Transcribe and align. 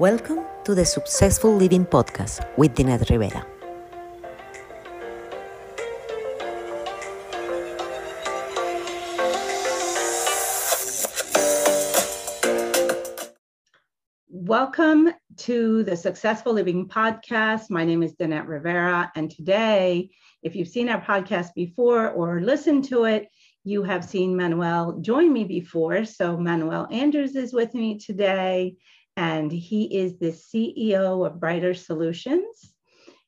Welcome 0.00 0.40
to 0.64 0.74
the 0.74 0.84
Successful 0.84 1.54
Living 1.54 1.86
Podcast 1.86 2.44
with 2.56 2.74
Dinette 2.74 3.08
Rivera. 3.08 3.46
Welcome 14.28 15.14
to 15.44 15.82
the 15.82 15.94
Successful 15.94 16.54
Living 16.54 16.88
Podcast. 16.88 17.68
My 17.68 17.84
name 17.84 18.02
is 18.02 18.14
Dinette 18.14 18.48
Rivera, 18.48 19.12
and 19.14 19.30
today, 19.30 20.08
if 20.42 20.56
you've 20.56 20.68
seen 20.68 20.88
our 20.88 21.02
podcast 21.02 21.48
before 21.54 22.08
or 22.08 22.40
listened 22.40 22.84
to 22.84 23.04
it, 23.04 23.28
you 23.62 23.82
have 23.82 24.06
seen 24.06 24.38
Manuel 24.38 25.00
join 25.02 25.30
me 25.30 25.44
before. 25.44 26.06
So, 26.06 26.38
Manuel 26.38 26.88
Andrews 26.90 27.36
is 27.36 27.52
with 27.52 27.74
me 27.74 27.98
today 27.98 28.76
and 29.18 29.52
he 29.52 29.94
is 29.94 30.18
the 30.18 30.32
CEO 30.32 31.26
of 31.26 31.40
Brighter 31.40 31.74
Solutions. 31.74 32.72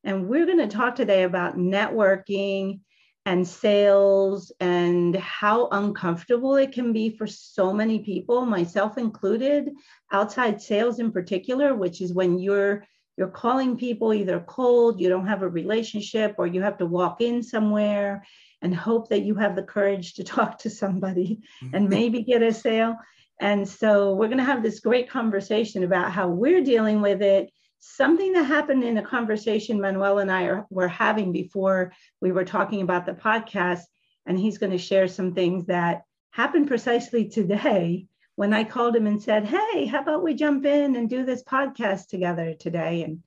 And 0.03 0.27
we're 0.27 0.47
going 0.47 0.67
to 0.67 0.75
talk 0.75 0.95
today 0.95 1.25
about 1.25 1.59
networking 1.59 2.81
and 3.27 3.47
sales 3.47 4.53
and 4.61 5.17
how 5.17 5.69
uncomfortable 5.73 6.55
it 6.55 6.71
can 6.71 6.93
be 6.93 7.11
for 7.11 7.27
so 7.27 7.73
many 7.73 7.99
people, 7.99 8.47
myself 8.47 8.97
included, 8.97 9.71
outside 10.13 10.63
sales 10.63 11.01
in 11.01 11.11
particular, 11.11 11.75
which 11.75 12.01
is 12.01 12.15
when 12.15 12.39
you're 12.39 12.87
you're 13.19 13.29
calling 13.29 13.79
people 13.79 14.13
either 14.13 14.41
cold, 14.41 15.01
you 15.01 15.09
don't 15.09 15.27
have 15.27 15.43
a 15.43 15.49
relationship, 15.49 16.35
or 16.39 16.47
you 16.47 16.61
have 16.61 16.77
to 16.79 16.87
walk 16.87 17.23
in 17.23 17.43
somewhere 17.43 18.25
and 18.61 18.75
hope 18.75 19.09
that 19.09 19.23
you 19.23 19.35
have 19.35 19.57
the 19.57 19.63
courage 19.63 20.15
to 20.15 20.25
talk 20.35 20.59
to 20.59 20.71
somebody 20.71 21.41
and 21.73 21.73
mm-hmm. 21.73 21.89
maybe 21.89 22.23
get 22.23 22.43
a 22.43 22.53
sale. 22.53 22.95
And 23.41 23.69
so 23.69 24.15
we're 24.15 24.29
going 24.29 24.39
to 24.39 24.45
have 24.45 24.63
this 24.63 24.81
great 24.81 25.11
conversation 25.11 25.83
about 25.83 26.13
how 26.13 26.29
we're 26.29 26.63
dealing 26.63 27.01
with 27.01 27.23
it. 27.23 27.51
Something 27.79 28.33
that 28.33 28.45
happened 28.45 28.85
in 28.85 28.99
a 28.99 29.03
conversation 29.03 29.81
Manuel 29.81 30.19
and 30.19 30.31
I 30.31 30.45
are, 30.45 30.67
were 30.71 30.89
having 30.89 31.33
before 31.33 31.93
we 32.21 32.33
were 32.33 32.45
talking 32.45 32.83
about 32.83 33.07
the 33.07 33.13
podcast. 33.13 33.83
And 34.27 34.39
he's 34.39 34.59
going 34.59 34.73
to 34.73 34.79
share 34.79 35.09
some 35.09 35.35
things 35.35 35.67
that 35.67 36.03
happened 36.31 36.69
precisely 36.69 37.29
today 37.29 38.07
when 38.35 38.53
I 38.53 38.65
called 38.65 38.97
him 38.97 39.07
and 39.07 39.23
said, 39.23 39.45
Hey, 39.45 39.87
how 39.87 40.01
about 40.01 40.23
we 40.23 40.35
jump 40.35 40.67
in 40.67 40.97
and 40.97 41.09
do 41.09 41.25
this 41.25 41.43
podcast 41.43 42.09
together 42.09 42.55
today? 42.59 43.03
And 43.03 43.23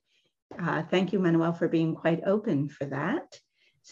uh, 0.58 0.82
thank 0.90 1.12
you, 1.12 1.18
Manuel, 1.18 1.52
for 1.52 1.68
being 1.68 1.94
quite 1.94 2.22
open 2.26 2.68
for 2.68 2.84
that. 2.86 3.38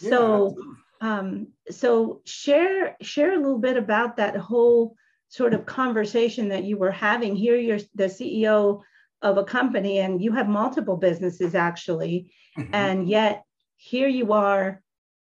Yeah. 0.01 0.11
So, 0.11 0.56
um, 1.01 1.48
so 1.70 2.23
share 2.25 2.97
share 3.01 3.33
a 3.33 3.39
little 3.39 3.59
bit 3.59 3.77
about 3.77 4.17
that 4.17 4.36
whole 4.36 4.97
sort 5.29 5.55
of 5.55 5.67
conversation 5.67 6.48
that 6.48 6.64
you 6.64 6.77
were 6.77 6.91
having 6.91 7.36
here 7.36 7.56
you're 7.56 7.79
the 7.95 8.05
ceo 8.05 8.81
of 9.22 9.38
a 9.38 9.44
company 9.44 9.98
and 9.98 10.22
you 10.22 10.33
have 10.33 10.48
multiple 10.48 10.97
businesses 10.97 11.55
actually 11.55 12.33
mm-hmm. 12.56 12.74
and 12.74 13.08
yet 13.08 13.42
here 13.77 14.08
you 14.08 14.33
are 14.33 14.83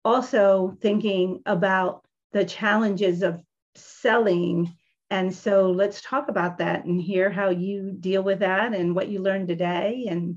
also 0.04 0.76
thinking 0.80 1.42
about 1.46 2.04
the 2.32 2.44
challenges 2.44 3.22
of 3.22 3.40
selling 3.74 4.72
and 5.10 5.34
so 5.34 5.70
let's 5.70 6.00
talk 6.00 6.28
about 6.28 6.58
that 6.58 6.84
and 6.84 7.00
hear 7.00 7.30
how 7.30 7.50
you 7.50 7.92
deal 7.98 8.22
with 8.22 8.38
that 8.38 8.72
and 8.72 8.94
what 8.94 9.08
you 9.08 9.20
learned 9.20 9.48
today 9.48 10.06
and 10.08 10.36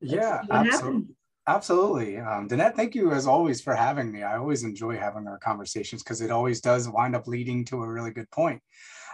yeah 0.00 0.42
absolutely 0.50 1.14
Absolutely. 1.48 2.18
Um, 2.18 2.46
Dinette, 2.46 2.76
thank 2.76 2.94
you 2.94 3.10
as 3.10 3.26
always 3.26 3.62
for 3.62 3.74
having 3.74 4.12
me. 4.12 4.22
I 4.22 4.36
always 4.36 4.64
enjoy 4.64 4.98
having 4.98 5.26
our 5.26 5.38
conversations 5.38 6.02
because 6.02 6.20
it 6.20 6.30
always 6.30 6.60
does 6.60 6.90
wind 6.90 7.16
up 7.16 7.26
leading 7.26 7.64
to 7.66 7.82
a 7.82 7.88
really 7.88 8.10
good 8.10 8.30
point. 8.30 8.60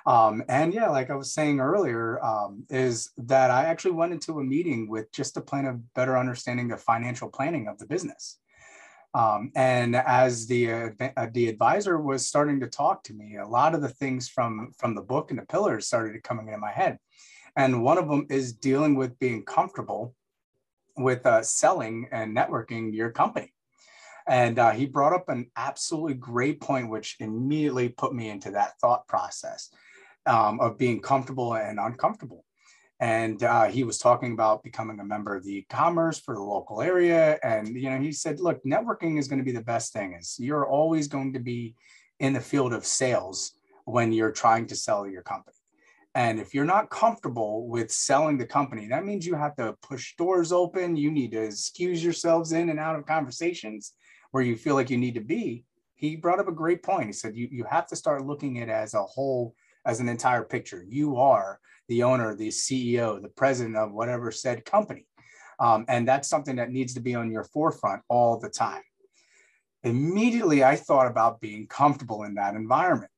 Um, 0.07 0.43
and 0.49 0.75
yeah, 0.75 0.89
like 0.89 1.11
I 1.11 1.15
was 1.15 1.33
saying 1.33 1.61
earlier, 1.61 2.23
um, 2.23 2.65
is 2.69 3.11
that 3.17 3.51
I 3.51 3.65
actually 3.65 3.93
went 3.93 4.13
into 4.13 4.39
a 4.39 4.45
meeting 4.45 4.89
with 4.89 5.11
just 5.13 5.37
a 5.37 5.41
plan 5.41 5.65
of 5.65 5.95
better 5.95 6.19
understanding 6.19 6.69
the 6.69 6.77
financial 6.77 7.29
planning 7.29 7.69
of 7.69 7.79
the 7.79 7.87
business. 7.87 8.39
Um, 9.15 9.53
and 9.55 9.95
as 9.95 10.47
the 10.47 10.73
uh, 10.73 11.27
the 11.33 11.49
advisor 11.49 11.99
was 11.99 12.27
starting 12.27 12.61
to 12.61 12.67
talk 12.67 13.05
to 13.05 13.15
me, 13.15 13.37
a 13.37 13.47
lot 13.47 13.75
of 13.75 13.81
the 13.81 13.89
things 13.89 14.29
from 14.29 14.73
from 14.77 14.95
the 14.95 15.03
book 15.03 15.31
and 15.31 15.39
the 15.39 15.47
pillars 15.47 15.87
started 15.87 16.23
coming 16.23 16.49
into 16.49 16.59
my 16.59 16.73
head. 16.73 16.99
And 17.57 17.85
one 17.85 17.97
of 17.97 18.09
them 18.09 18.27
is 18.29 18.53
dealing 18.53 18.97
with 18.97 19.19
being 19.21 19.45
comfortable 19.45 20.15
with 20.97 21.25
uh, 21.25 21.43
selling 21.43 22.09
and 22.11 22.37
networking 22.37 22.93
your 22.93 23.11
company. 23.11 23.53
And 24.27 24.59
uh, 24.59 24.73
he 24.73 24.87
brought 24.87 25.13
up 25.13 25.29
an 25.29 25.51
absolutely 25.57 26.15
great 26.15 26.61
point, 26.61 26.89
which 26.89 27.17
immediately 27.21 27.91
put 27.91 28.15
me 28.15 28.31
into 28.31 28.51
that 28.53 28.79
thought 28.81 29.07
process 29.07 29.71
um, 30.27 30.61
of 30.61 30.79
being 30.79 31.01
comfortable 31.01 31.55
and 31.55 31.79
uncomfortable. 31.79 32.45
And 33.01 33.43
uh, 33.43 33.65
he 33.65 33.85
was 33.85 33.99
talking 33.99 34.33
about 34.33 34.63
becoming 34.63 35.01
a 35.01 35.05
member 35.05 35.35
of 35.35 35.45
the 35.45 35.57
e-commerce 35.57 36.19
for 36.19 36.35
the 36.35 36.43
local 36.43 36.81
area. 36.81 37.39
And 37.43 37.69
you 37.69 37.91
know, 37.91 37.99
he 37.99 38.13
said, 38.13 38.41
"Look, 38.41 38.63
networking 38.65 39.19
is 39.19 39.29
going 39.29 39.41
to 39.41 39.45
be 39.45 39.53
the 39.53 39.63
best 39.63 39.93
thing. 39.93 40.15
Is 40.15 40.37
you're 40.39 40.67
always 40.67 41.09
going 41.09 41.33
to 41.33 41.41
be 41.41 41.75
in 42.21 42.33
the 42.33 42.41
field 42.41 42.73
of 42.73 42.87
sales 42.87 43.53
when 43.85 44.13
you're 44.13 44.33
trying 44.33 44.67
to 44.69 44.77
sell 44.77 45.07
your 45.07 45.23
company. 45.23 45.57
And 46.15 46.39
if 46.39 46.55
you're 46.55 46.65
not 46.65 46.91
comfortable 46.91 47.67
with 47.67 47.91
selling 47.91 48.39
the 48.39 48.47
company, 48.47 48.87
that 48.89 49.05
means 49.05 49.27
you 49.27 49.35
have 49.35 49.57
to 49.57 49.75
push 49.83 50.15
doors 50.17 50.53
open. 50.53 50.97
You 50.97 51.11
need 51.11 51.33
to 51.33 51.43
excuse 51.43 52.05
yourselves 52.05 52.53
in 52.53 52.71
and 52.71 52.79
out 52.79 52.97
of 52.97 53.05
conversations 53.05 53.95
where 54.31 54.43
you 54.43 54.57
feel 54.57 54.77
like 54.77 54.91
you 54.91 54.97
need 54.97 55.15
to 55.15 55.21
be. 55.21 55.65
He 55.97 56.17
brought 56.17 56.39
up 56.39 56.49
a 56.49 56.53
great 56.53 56.83
point. 56.83 57.07
He 57.07 57.13
said, 57.13 57.37
you, 57.37 57.49
you 57.51 57.65
have 57.65 57.89
to 57.89 57.97
start 57.97 58.27
looking 58.27 58.61
at 58.61 58.69
it 58.69 58.73
as 58.73 58.95
a 58.95 59.03
whole, 59.03 59.55
as 59.85 60.01
an 60.01 60.09
entire 60.09 60.43
picture. 60.43 60.85
You 60.89 61.17
are 61.17 61.61
the 61.89 62.03
owner, 62.03 62.35
the 62.35 62.49
CEO, 62.49 63.21
the 63.21 63.29
president 63.29 63.77
of 63.77 63.93
whatever 63.93 64.31
said 64.31 64.65
company. 64.65 65.07
Um, 65.59 65.85
and 65.89 66.09
that's 66.09 66.29
something 66.29 66.57
that 66.57 66.71
needs 66.71 66.95
to 66.95 67.01
be 67.01 67.15
on 67.15 67.31
your 67.31 67.45
forefront 67.45 68.03
all 68.09 68.39
the 68.39 68.49
time. 68.49 68.83
Immediately, 69.83 70.65
I 70.65 70.77
thought 70.77 71.07
about 71.07 71.41
being 71.41 71.67
comfortable 71.67 72.25
in 72.25 72.35
that 72.35 72.55
environment 72.55 73.11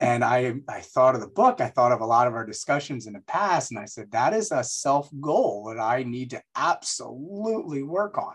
and 0.00 0.24
I, 0.24 0.54
I 0.68 0.80
thought 0.80 1.14
of 1.14 1.20
the 1.20 1.28
book, 1.28 1.60
I 1.60 1.68
thought 1.68 1.92
of 1.92 2.00
a 2.00 2.06
lot 2.06 2.26
of 2.26 2.34
our 2.34 2.44
discussions 2.44 3.06
in 3.06 3.12
the 3.12 3.20
past, 3.20 3.70
and 3.70 3.78
I 3.78 3.84
said, 3.84 4.10
that 4.10 4.34
is 4.34 4.50
a 4.50 4.64
self 4.64 5.08
goal 5.20 5.72
that 5.72 5.80
I 5.80 6.02
need 6.02 6.30
to 6.30 6.42
absolutely 6.56 7.82
work 7.82 8.18
on. 8.18 8.34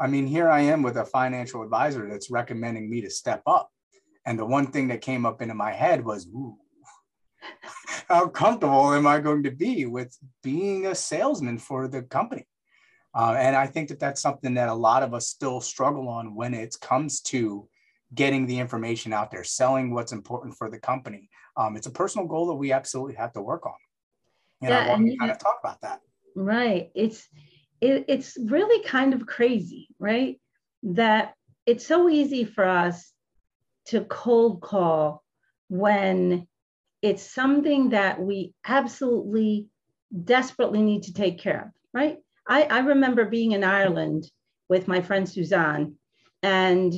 I 0.00 0.06
mean, 0.06 0.26
here 0.26 0.48
I 0.48 0.60
am 0.60 0.82
with 0.82 0.96
a 0.96 1.04
financial 1.04 1.62
advisor 1.62 2.08
that's 2.08 2.30
recommending 2.30 2.90
me 2.90 3.00
to 3.00 3.10
step 3.10 3.42
up. 3.46 3.70
And 4.26 4.38
the 4.38 4.44
one 4.44 4.66
thing 4.66 4.88
that 4.88 5.00
came 5.00 5.24
up 5.24 5.40
into 5.40 5.54
my 5.54 5.72
head 5.72 6.04
was, 6.04 6.26
ooh, 6.26 6.58
how 8.08 8.28
comfortable 8.28 8.92
am 8.92 9.06
I 9.06 9.20
going 9.20 9.42
to 9.44 9.50
be 9.50 9.86
with 9.86 10.16
being 10.42 10.86
a 10.86 10.94
salesman 10.94 11.58
for 11.58 11.88
the 11.88 12.02
company? 12.02 12.46
Uh, 13.14 13.34
and 13.38 13.56
I 13.56 13.66
think 13.66 13.88
that 13.88 13.98
that's 13.98 14.20
something 14.20 14.54
that 14.54 14.68
a 14.68 14.74
lot 14.74 15.02
of 15.02 15.14
us 15.14 15.26
still 15.26 15.60
struggle 15.60 16.08
on 16.08 16.34
when 16.34 16.54
it 16.54 16.76
comes 16.80 17.20
to 17.22 17.68
getting 18.14 18.46
the 18.46 18.58
information 18.58 19.12
out 19.12 19.30
there, 19.30 19.44
selling 19.44 19.92
what's 19.92 20.12
important 20.12 20.54
for 20.56 20.70
the 20.70 20.78
company. 20.78 21.28
Um, 21.56 21.76
it's 21.76 21.86
a 21.86 21.90
personal 21.90 22.26
goal 22.26 22.46
that 22.46 22.54
we 22.54 22.72
absolutely 22.72 23.14
have 23.14 23.32
to 23.34 23.42
work 23.42 23.66
on. 23.66 23.74
And 24.62 24.70
yeah, 24.70 24.78
I 24.78 24.88
want 24.88 25.06
to 25.06 25.16
kind 25.16 25.30
of 25.30 25.38
talk 25.38 25.58
about 25.62 25.80
that. 25.82 26.00
Right. 26.34 26.90
It's 26.94 27.28
it, 27.80 28.06
it's 28.08 28.36
really 28.40 28.82
kind 28.84 29.14
of 29.14 29.26
crazy, 29.26 29.88
right? 29.98 30.40
That 30.82 31.34
it's 31.66 31.86
so 31.86 32.08
easy 32.08 32.44
for 32.44 32.64
us 32.64 33.12
to 33.86 34.04
cold 34.04 34.60
call 34.60 35.22
when 35.68 36.47
it's 37.02 37.22
something 37.22 37.90
that 37.90 38.20
we 38.20 38.52
absolutely 38.66 39.66
desperately 40.24 40.82
need 40.82 41.04
to 41.04 41.12
take 41.12 41.38
care 41.38 41.66
of, 41.66 41.68
right? 41.92 42.18
I, 42.46 42.62
I 42.64 42.78
remember 42.80 43.26
being 43.26 43.52
in 43.52 43.62
Ireland 43.62 44.30
with 44.68 44.88
my 44.88 45.00
friend 45.00 45.28
Suzanne, 45.28 45.94
and 46.42 46.94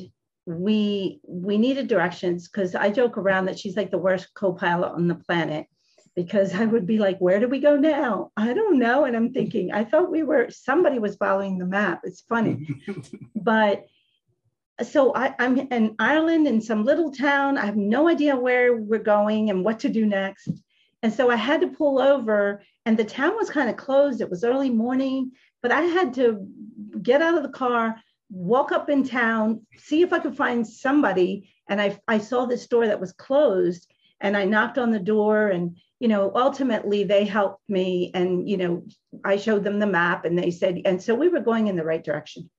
we 0.46 1.20
we 1.26 1.58
needed 1.58 1.88
directions 1.88 2.48
because 2.48 2.74
I 2.74 2.90
joke 2.90 3.18
around 3.18 3.46
that 3.46 3.58
she's 3.58 3.76
like 3.76 3.90
the 3.90 3.98
worst 3.98 4.32
co-pilot 4.34 4.92
on 4.92 5.06
the 5.06 5.14
planet 5.14 5.66
because 6.16 6.54
I 6.54 6.64
would 6.64 6.86
be 6.86 6.98
like, 6.98 7.18
where 7.18 7.40
do 7.40 7.48
we 7.48 7.60
go 7.60 7.76
now? 7.76 8.30
I 8.36 8.52
don't 8.52 8.78
know. 8.78 9.04
And 9.04 9.16
I'm 9.16 9.32
thinking, 9.32 9.72
I 9.72 9.84
thought 9.84 10.10
we 10.10 10.22
were 10.22 10.50
somebody 10.50 10.98
was 10.98 11.16
following 11.16 11.58
the 11.58 11.66
map. 11.66 12.00
It's 12.04 12.22
funny. 12.22 12.66
but 13.36 13.84
so 14.82 15.14
I, 15.14 15.34
I'm 15.38 15.58
in 15.58 15.94
Ireland 15.98 16.46
in 16.46 16.60
some 16.60 16.84
little 16.84 17.10
town. 17.10 17.58
I 17.58 17.66
have 17.66 17.76
no 17.76 18.08
idea 18.08 18.36
where 18.36 18.76
we're 18.76 18.98
going 18.98 19.50
and 19.50 19.64
what 19.64 19.80
to 19.80 19.88
do 19.88 20.06
next. 20.06 20.48
And 21.02 21.12
so 21.12 21.30
I 21.30 21.36
had 21.36 21.62
to 21.62 21.68
pull 21.68 21.98
over, 21.98 22.62
and 22.84 22.96
the 22.96 23.04
town 23.04 23.36
was 23.36 23.50
kind 23.50 23.70
of 23.70 23.76
closed. 23.76 24.20
It 24.20 24.30
was 24.30 24.44
early 24.44 24.70
morning, 24.70 25.32
but 25.62 25.72
I 25.72 25.82
had 25.82 26.14
to 26.14 26.46
get 27.00 27.22
out 27.22 27.36
of 27.36 27.42
the 27.42 27.48
car, 27.48 27.96
walk 28.30 28.70
up 28.72 28.90
in 28.90 29.06
town, 29.06 29.66
see 29.76 30.02
if 30.02 30.12
I 30.12 30.18
could 30.18 30.36
find 30.36 30.66
somebody. 30.66 31.50
And 31.68 31.80
I, 31.80 31.98
I 32.06 32.18
saw 32.18 32.46
this 32.46 32.62
store 32.62 32.86
that 32.86 33.00
was 33.00 33.12
closed 33.12 33.86
and 34.20 34.36
I 34.36 34.44
knocked 34.44 34.76
on 34.76 34.90
the 34.90 34.98
door 34.98 35.48
and, 35.48 35.76
you 35.98 36.08
know, 36.08 36.32
ultimately 36.34 37.04
they 37.04 37.24
helped 37.24 37.62
me 37.68 38.10
and, 38.12 38.48
you 38.48 38.56
know, 38.56 38.86
I 39.24 39.36
showed 39.36 39.64
them 39.64 39.78
the 39.78 39.86
map 39.86 40.24
and 40.24 40.38
they 40.38 40.50
said, 40.50 40.82
and 40.84 41.02
so 41.02 41.14
we 41.14 41.28
were 41.28 41.40
going 41.40 41.68
in 41.68 41.76
the 41.76 41.84
right 41.84 42.04
direction. 42.04 42.50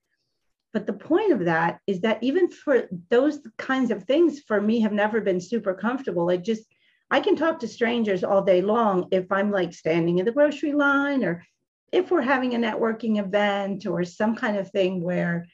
But 0.73 0.87
the 0.87 0.93
point 0.93 1.33
of 1.33 1.45
that 1.45 1.79
is 1.85 2.01
that 2.01 2.23
even 2.23 2.49
for 2.49 2.87
those 3.09 3.39
kinds 3.57 3.91
of 3.91 4.03
things 4.03 4.39
for 4.47 4.61
me 4.61 4.79
have 4.81 4.93
never 4.93 5.19
been 5.19 5.41
super 5.41 5.73
comfortable. 5.73 6.25
Like 6.25 6.43
just 6.43 6.63
i 7.09 7.19
can 7.19 7.35
talk 7.35 7.59
to 7.59 7.67
strangers 7.67 8.23
all 8.23 8.41
day 8.41 8.61
long 8.61 9.07
if 9.11 9.29
i'm 9.31 9.51
like 9.51 9.73
standing 9.73 10.19
in 10.19 10.25
the 10.25 10.31
grocery 10.31 10.71
line 10.71 11.25
or 11.25 11.43
if 11.91 12.09
we're 12.09 12.21
having 12.21 12.55
a 12.55 12.57
networking 12.57 13.19
event 13.19 13.85
or 13.85 14.05
some 14.05 14.33
kind 14.33 14.55
of 14.55 14.71
thing 14.71 15.03
where 15.03 15.45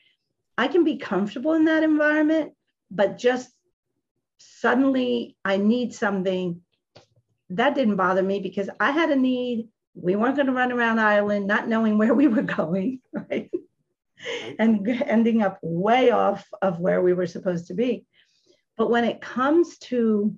i 0.57 0.67
can 0.67 0.83
be 0.83 0.97
comfortable 0.97 1.53
in 1.53 1.65
that 1.65 1.81
environment 1.81 2.53
but 2.91 3.17
just 3.17 3.49
suddenly 4.37 5.35
i 5.43 5.57
need 5.57 5.93
something. 5.93 6.61
That 7.49 7.75
didn't 7.75 7.95
bother 7.95 8.23
me 8.23 8.39
because 8.39 8.69
i 8.79 8.91
had 8.91 9.09
a 9.09 9.15
need. 9.15 9.69
We 9.95 10.15
weren't 10.15 10.35
going 10.35 10.47
to 10.47 10.53
run 10.53 10.71
around 10.71 10.99
Ireland 10.99 11.47
not 11.47 11.67
knowing 11.67 11.97
where 12.01 12.13
we 12.13 12.27
were 12.27 12.43
going, 12.43 13.01
right? 13.13 13.49
And 14.59 14.87
ending 15.05 15.41
up 15.41 15.59
way 15.61 16.11
off 16.11 16.47
of 16.61 16.79
where 16.79 17.01
we 17.01 17.13
were 17.13 17.27
supposed 17.27 17.67
to 17.67 17.73
be. 17.73 18.05
But 18.77 18.89
when 18.89 19.03
it 19.03 19.21
comes 19.21 19.77
to 19.79 20.35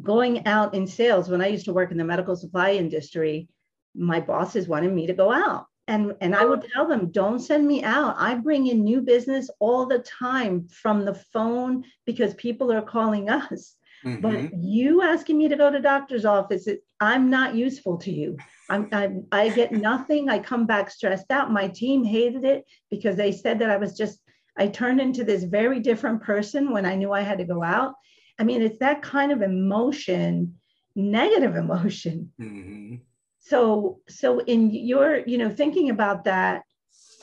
going 0.00 0.46
out 0.46 0.74
in 0.74 0.86
sales, 0.86 1.28
when 1.28 1.42
I 1.42 1.48
used 1.48 1.66
to 1.66 1.72
work 1.72 1.90
in 1.90 1.98
the 1.98 2.04
medical 2.04 2.36
supply 2.36 2.72
industry, 2.72 3.48
my 3.94 4.20
bosses 4.20 4.68
wanted 4.68 4.92
me 4.92 5.06
to 5.06 5.14
go 5.14 5.32
out. 5.32 5.66
And, 5.86 6.14
and 6.20 6.34
I 6.34 6.44
would 6.44 6.66
tell 6.74 6.86
them, 6.86 7.10
don't 7.10 7.38
send 7.38 7.66
me 7.66 7.82
out. 7.82 8.14
I 8.18 8.34
bring 8.34 8.66
in 8.66 8.84
new 8.84 9.00
business 9.00 9.48
all 9.58 9.86
the 9.86 10.00
time 10.00 10.68
from 10.68 11.06
the 11.06 11.14
phone 11.14 11.84
because 12.04 12.34
people 12.34 12.70
are 12.70 12.82
calling 12.82 13.30
us. 13.30 13.74
Mm-hmm. 14.04 14.20
But 14.20 14.54
you 14.62 15.02
asking 15.02 15.38
me 15.38 15.48
to 15.48 15.56
go 15.56 15.70
to 15.70 15.80
doctor's 15.80 16.26
office, 16.26 16.68
I'm 17.00 17.30
not 17.30 17.54
useful 17.54 17.96
to 17.98 18.12
you. 18.12 18.36
I'm, 18.68 18.88
I'm, 18.92 19.26
I 19.32 19.48
get 19.48 19.72
nothing. 19.72 20.28
I 20.28 20.38
come 20.38 20.66
back 20.66 20.90
stressed 20.90 21.30
out. 21.30 21.52
My 21.52 21.68
team 21.68 22.04
hated 22.04 22.44
it 22.44 22.64
because 22.90 23.16
they 23.16 23.32
said 23.32 23.58
that 23.60 23.70
I 23.70 23.76
was 23.76 23.96
just, 23.96 24.20
I 24.56 24.68
turned 24.68 25.00
into 25.00 25.24
this 25.24 25.44
very 25.44 25.80
different 25.80 26.22
person 26.22 26.72
when 26.72 26.84
I 26.84 26.94
knew 26.94 27.12
I 27.12 27.22
had 27.22 27.38
to 27.38 27.44
go 27.44 27.62
out. 27.62 27.94
I 28.38 28.44
mean, 28.44 28.62
it's 28.62 28.78
that 28.78 29.02
kind 29.02 29.32
of 29.32 29.42
emotion, 29.42 30.58
negative 30.94 31.56
emotion. 31.56 32.32
Mm-hmm. 32.40 32.96
So, 33.40 34.00
so 34.08 34.40
in 34.40 34.70
your, 34.70 35.20
you 35.26 35.38
know, 35.38 35.50
thinking 35.50 35.90
about 35.90 36.24
that, 36.24 36.62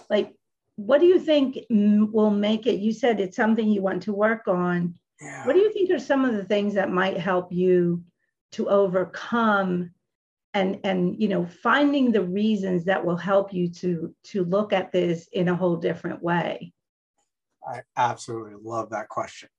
like, 0.10 0.34
what 0.78 1.00
do 1.00 1.06
you 1.06 1.20
think 1.20 1.60
will 1.70 2.32
make 2.32 2.68
it? 2.68 2.80
You 2.80 2.92
said 2.92 3.20
it's 3.20 3.38
something 3.38 3.68
you 3.68 3.82
want 3.82 4.04
to 4.04 4.14
work 4.14 4.48
on 4.48 4.96
yeah. 5.22 5.46
What 5.46 5.54
do 5.54 5.60
you 5.60 5.72
think 5.72 5.90
are 5.92 6.00
some 6.00 6.26
of 6.26 6.34
the 6.34 6.44
things 6.44 6.74
that 6.74 6.92
might 6.92 7.18
help 7.18 7.52
you 7.52 8.04
to 8.54 8.70
overcome 8.70 9.92
and 10.56 10.80
and 10.84 11.22
you 11.22 11.28
know 11.28 11.46
finding 11.46 12.12
the 12.12 12.24
reasons 12.24 12.86
that 12.86 13.06
will 13.06 13.18
help 13.18 13.54
you 13.54 13.70
to 13.70 14.16
to 14.24 14.44
look 14.46 14.74
at 14.74 14.92
this 14.92 15.28
in 15.34 15.50
a 15.50 15.56
whole 15.56 15.76
different 15.76 16.24
way? 16.24 16.74
I 17.68 17.82
absolutely 17.98 18.56
love 18.64 18.90
that 18.92 19.10
question. 19.10 19.50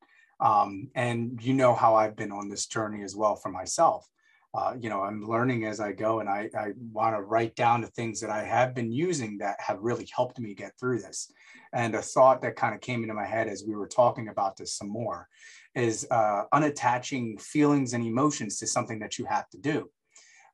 Um, 0.40 0.90
and 0.94 1.42
you 1.42 1.54
know 1.54 1.74
how 1.74 1.94
I've 1.94 2.16
been 2.16 2.32
on 2.32 2.48
this 2.48 2.66
journey 2.66 3.02
as 3.02 3.14
well 3.14 3.36
for 3.36 3.50
myself. 3.50 4.06
Uh, 4.54 4.74
you 4.78 4.88
know, 4.88 5.02
I'm 5.02 5.26
learning 5.26 5.66
as 5.66 5.80
I 5.80 5.92
go, 5.92 6.20
and 6.20 6.28
I, 6.28 6.48
I 6.58 6.68
want 6.92 7.14
to 7.14 7.20
write 7.20 7.54
down 7.56 7.82
the 7.82 7.88
things 7.88 8.20
that 8.20 8.30
I 8.30 8.42
have 8.42 8.74
been 8.74 8.90
using 8.90 9.38
that 9.38 9.60
have 9.60 9.78
really 9.80 10.08
helped 10.14 10.38
me 10.38 10.54
get 10.54 10.72
through 10.80 11.00
this. 11.00 11.30
And 11.74 11.94
a 11.94 12.00
thought 12.00 12.40
that 12.40 12.56
kind 12.56 12.74
of 12.74 12.80
came 12.80 13.02
into 13.02 13.12
my 13.14 13.26
head 13.26 13.48
as 13.48 13.64
we 13.66 13.74
were 13.74 13.88
talking 13.88 14.28
about 14.28 14.56
this 14.56 14.72
some 14.72 14.88
more 14.88 15.28
is 15.74 16.06
uh, 16.10 16.44
unattaching 16.54 17.38
feelings 17.40 17.92
and 17.92 18.04
emotions 18.04 18.58
to 18.58 18.66
something 18.66 18.98
that 19.00 19.18
you 19.18 19.26
have 19.26 19.48
to 19.50 19.58
do. 19.58 19.90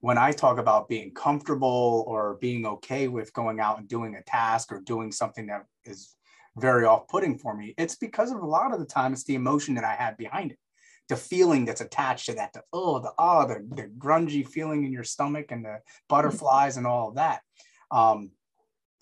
When 0.02 0.18
I 0.18 0.32
talk 0.32 0.58
about 0.58 0.88
being 0.88 1.12
comfortable 1.14 2.04
or 2.06 2.36
being 2.40 2.66
okay 2.66 3.08
with 3.08 3.32
going 3.32 3.58
out 3.58 3.78
and 3.78 3.88
doing 3.88 4.14
a 4.14 4.22
task 4.22 4.70
or 4.70 4.80
doing 4.80 5.10
something 5.10 5.46
that 5.46 5.64
is 5.84 6.14
very 6.56 6.84
off 6.84 7.08
putting 7.08 7.38
for 7.38 7.56
me, 7.56 7.74
it's 7.78 7.96
because 7.96 8.30
of 8.30 8.42
a 8.42 8.46
lot 8.46 8.74
of 8.74 8.78
the 8.78 8.86
time 8.86 9.12
it's 9.12 9.24
the 9.24 9.36
emotion 9.36 9.74
that 9.76 9.84
I 9.84 9.94
have 9.94 10.18
behind 10.18 10.52
it 10.52 10.58
the 11.08 11.16
feeling 11.16 11.64
that's 11.64 11.80
attached 11.80 12.26
to 12.26 12.34
that, 12.34 12.52
the 12.52 12.62
oh, 12.72 12.98
the 12.98 13.12
oh, 13.18 13.46
the, 13.46 13.66
the 13.74 13.90
grungy 13.98 14.46
feeling 14.46 14.84
in 14.84 14.92
your 14.92 15.04
stomach 15.04 15.46
and 15.50 15.64
the 15.64 15.78
butterflies 16.08 16.76
and 16.76 16.86
all 16.86 17.08
of 17.08 17.16
that. 17.16 17.42
Um, 17.90 18.30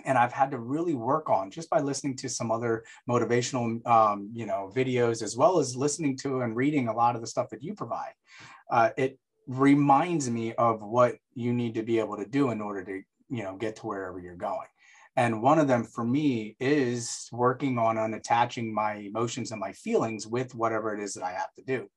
and 0.05 0.19
I've 0.19 0.32
had 0.32 0.50
to 0.53 0.58
really 0.58 0.94
work 0.94 1.29
on 1.29 1.50
just 1.50 1.70
by 1.70 1.81
listening 1.81 2.17
to 2.17 2.29
some 2.29 2.50
other 2.50 2.85
motivational, 3.08 3.87
um, 3.87 4.31
you 4.32 4.46
know, 4.46 4.73
videos 4.75 5.23
as 5.23 5.37
well 5.37 5.58
as 5.58 5.76
listening 5.76 6.17
to 6.19 6.41
and 6.41 6.56
reading 6.56 6.88
a 6.88 6.94
lot 6.94 7.14
of 7.14 7.20
the 7.20 7.26
stuff 7.26 7.50
that 7.50 7.62
you 7.62 7.75
provide. 7.75 8.12
Uh, 8.70 8.91
it 8.96 9.19
reminds 9.50 10.31
me 10.31 10.55
of 10.55 10.81
what 10.81 11.17
you 11.35 11.52
need 11.52 11.75
to 11.75 11.82
be 11.82 11.99
able 11.99 12.17
to 12.17 12.25
do 12.25 12.50
in 12.50 12.61
order 12.61 12.85
to, 12.85 13.02
you 13.29 13.43
know, 13.43 13.56
get 13.56 13.75
to 13.76 13.87
wherever 13.87 14.20
you're 14.20 14.37
going. 14.37 14.69
And 15.17 15.43
one 15.43 15.58
of 15.58 15.67
them 15.67 15.82
for 15.82 16.05
me 16.05 16.56
is 16.61 17.29
working 17.32 17.76
on 17.76 17.97
unattaching 17.97 18.70
my 18.70 18.94
emotions 18.94 19.50
and 19.50 19.61
my 19.61 19.73
feelings 19.73 20.25
with 20.25 20.55
whatever 20.55 20.94
it 20.94 21.02
is 21.02 21.14
that 21.14 21.25
I 21.25 21.32
have 21.32 21.52
to 21.55 21.64
do. 21.64 21.88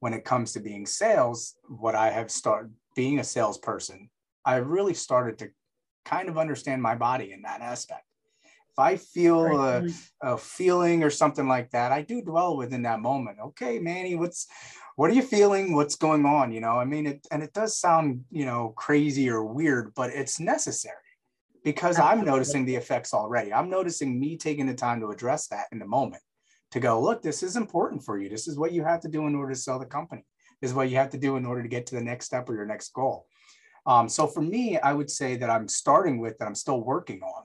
When 0.00 0.12
it 0.12 0.24
comes 0.24 0.52
to 0.52 0.60
being 0.60 0.86
sales, 0.86 1.54
what 1.68 1.94
I 1.94 2.10
have 2.10 2.32
started 2.32 2.72
being 2.96 3.20
a 3.20 3.24
salesperson, 3.24 4.10
I 4.44 4.56
really 4.56 4.94
started 4.94 5.38
to 5.38 5.50
kind 6.04 6.28
of 6.28 6.36
understand 6.36 6.82
my 6.82 6.96
body 6.96 7.32
in 7.32 7.42
that 7.42 7.60
aspect. 7.60 8.07
If 8.78 8.82
I 8.84 8.96
feel 8.96 9.60
a, 9.60 9.88
a, 10.22 10.38
feeling 10.38 11.02
or 11.02 11.10
something 11.10 11.48
like 11.48 11.70
that, 11.70 11.90
I 11.90 12.02
do 12.02 12.22
dwell 12.22 12.56
within 12.56 12.82
that 12.82 13.00
moment. 13.00 13.38
Okay, 13.46 13.80
Manny, 13.80 14.14
what's 14.14 14.46
what 14.94 15.10
are 15.10 15.14
you 15.14 15.22
feeling? 15.22 15.74
What's 15.74 15.96
going 15.96 16.24
on? 16.24 16.52
You 16.52 16.60
know, 16.60 16.78
I 16.78 16.84
mean, 16.84 17.04
it 17.08 17.26
and 17.32 17.42
it 17.42 17.52
does 17.52 17.76
sound 17.76 18.24
you 18.30 18.46
know 18.46 18.72
crazy 18.76 19.28
or 19.28 19.42
weird, 19.42 19.94
but 19.96 20.10
it's 20.10 20.38
necessary 20.38 20.94
because 21.64 21.98
Absolutely. 21.98 22.20
I'm 22.20 22.24
noticing 22.24 22.66
the 22.66 22.76
effects 22.76 23.12
already. 23.12 23.52
I'm 23.52 23.68
noticing 23.68 24.20
me 24.20 24.36
taking 24.36 24.66
the 24.66 24.74
time 24.74 25.00
to 25.00 25.10
address 25.10 25.48
that 25.48 25.66
in 25.72 25.80
the 25.80 25.86
moment 25.86 26.22
to 26.70 26.78
go, 26.78 27.02
look, 27.02 27.20
this 27.20 27.42
is 27.42 27.56
important 27.56 28.04
for 28.04 28.16
you. 28.16 28.28
This 28.28 28.46
is 28.46 28.56
what 28.56 28.70
you 28.70 28.84
have 28.84 29.00
to 29.00 29.08
do 29.08 29.26
in 29.26 29.34
order 29.34 29.54
to 29.54 29.58
sell 29.58 29.80
the 29.80 29.86
company. 29.86 30.24
This 30.62 30.70
is 30.70 30.76
what 30.76 30.88
you 30.88 30.98
have 30.98 31.10
to 31.10 31.18
do 31.18 31.34
in 31.34 31.44
order 31.44 31.64
to 31.64 31.68
get 31.68 31.86
to 31.86 31.96
the 31.96 32.00
next 32.00 32.26
step 32.26 32.48
or 32.48 32.54
your 32.54 32.64
next 32.66 32.92
goal. 32.92 33.26
Um, 33.86 34.08
so 34.08 34.28
for 34.28 34.40
me, 34.40 34.78
I 34.78 34.92
would 34.92 35.10
say 35.10 35.36
that 35.36 35.50
I'm 35.50 35.66
starting 35.66 36.20
with 36.20 36.38
that 36.38 36.46
I'm 36.46 36.54
still 36.54 36.80
working 36.80 37.22
on 37.22 37.42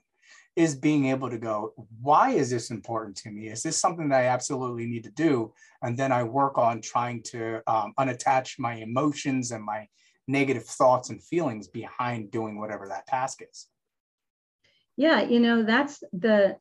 is 0.56 0.76
being 0.76 1.08
able 1.08 1.30
to 1.30 1.38
go, 1.38 1.74
why 2.02 2.32
is 2.32 2.50
this 2.50 2.70
important 2.70 3.16
to 3.18 3.32
me? 3.32 3.48
Is 3.48 3.64
this 3.64 3.80
something 3.80 4.10
that 4.10 4.22
I 4.22 4.28
absolutely 4.28 4.86
need 4.86 5.04
to 5.06 5.12
do? 5.12 5.54
And 5.82 5.98
then 5.98 6.12
I 6.12 6.24
work 6.24 6.58
on 6.58 6.82
trying 6.82 7.24
to 7.24 7.62
um, 7.66 7.94
unattach 8.00 8.60
my 8.60 8.76
emotions 8.76 9.52
and 9.52 9.64
my 9.64 9.88
negative 10.28 10.66
thoughts 10.66 11.10
and 11.10 11.24
feelings 11.24 11.68
behind 11.68 12.32
doing 12.32 12.60
whatever 12.60 12.88
that 12.88 13.08
task 13.08 13.42
is. 13.50 13.68
Yeah, 14.96 15.22
you 15.22 15.40
know, 15.40 15.64
that's 15.64 16.04
the 16.14 16.58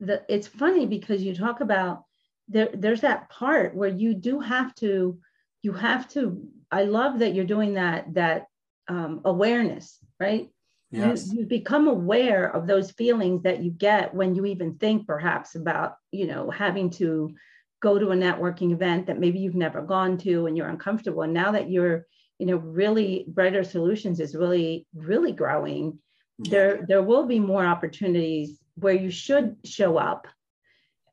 the 0.00 0.22
it's 0.28 0.46
funny 0.46 0.86
because 0.86 1.22
you 1.22 1.34
talk 1.34 1.60
about 1.60 2.02
there 2.48 2.68
there's 2.74 3.00
that 3.00 3.30
part 3.30 3.74
where 3.74 3.88
you 3.88 4.12
do 4.12 4.40
have 4.40 4.74
to 4.76 5.18
you 5.62 5.72
have 5.72 6.08
to 6.08 6.46
I 6.70 6.84
love 6.84 7.20
that 7.20 7.34
you're 7.34 7.44
doing 7.44 7.74
that 7.74 8.12
that 8.14 8.46
um, 8.88 9.20
awareness, 9.24 9.98
right? 10.18 10.50
Yes. 10.96 11.32
You, 11.32 11.40
you 11.40 11.46
become 11.46 11.88
aware 11.88 12.54
of 12.54 12.66
those 12.66 12.90
feelings 12.90 13.42
that 13.42 13.62
you 13.62 13.70
get 13.70 14.14
when 14.14 14.34
you 14.34 14.46
even 14.46 14.74
think 14.76 15.06
perhaps 15.06 15.54
about, 15.54 15.96
you 16.10 16.26
know, 16.26 16.50
having 16.50 16.90
to 16.90 17.34
go 17.80 17.98
to 17.98 18.10
a 18.10 18.16
networking 18.16 18.72
event 18.72 19.06
that 19.06 19.20
maybe 19.20 19.38
you've 19.38 19.54
never 19.54 19.82
gone 19.82 20.16
to 20.18 20.46
and 20.46 20.56
you're 20.56 20.68
uncomfortable. 20.68 21.22
And 21.22 21.34
now 21.34 21.52
that 21.52 21.70
you're, 21.70 22.06
you 22.38 22.46
know, 22.46 22.56
really 22.56 23.24
Brighter 23.28 23.64
Solutions 23.64 24.20
is 24.20 24.34
really, 24.34 24.86
really 24.94 25.32
growing, 25.32 25.98
yeah. 26.38 26.50
there, 26.50 26.84
there 26.88 27.02
will 27.02 27.26
be 27.26 27.38
more 27.38 27.64
opportunities 27.64 28.58
where 28.76 28.94
you 28.94 29.10
should 29.10 29.56
show 29.64 29.98
up, 29.98 30.26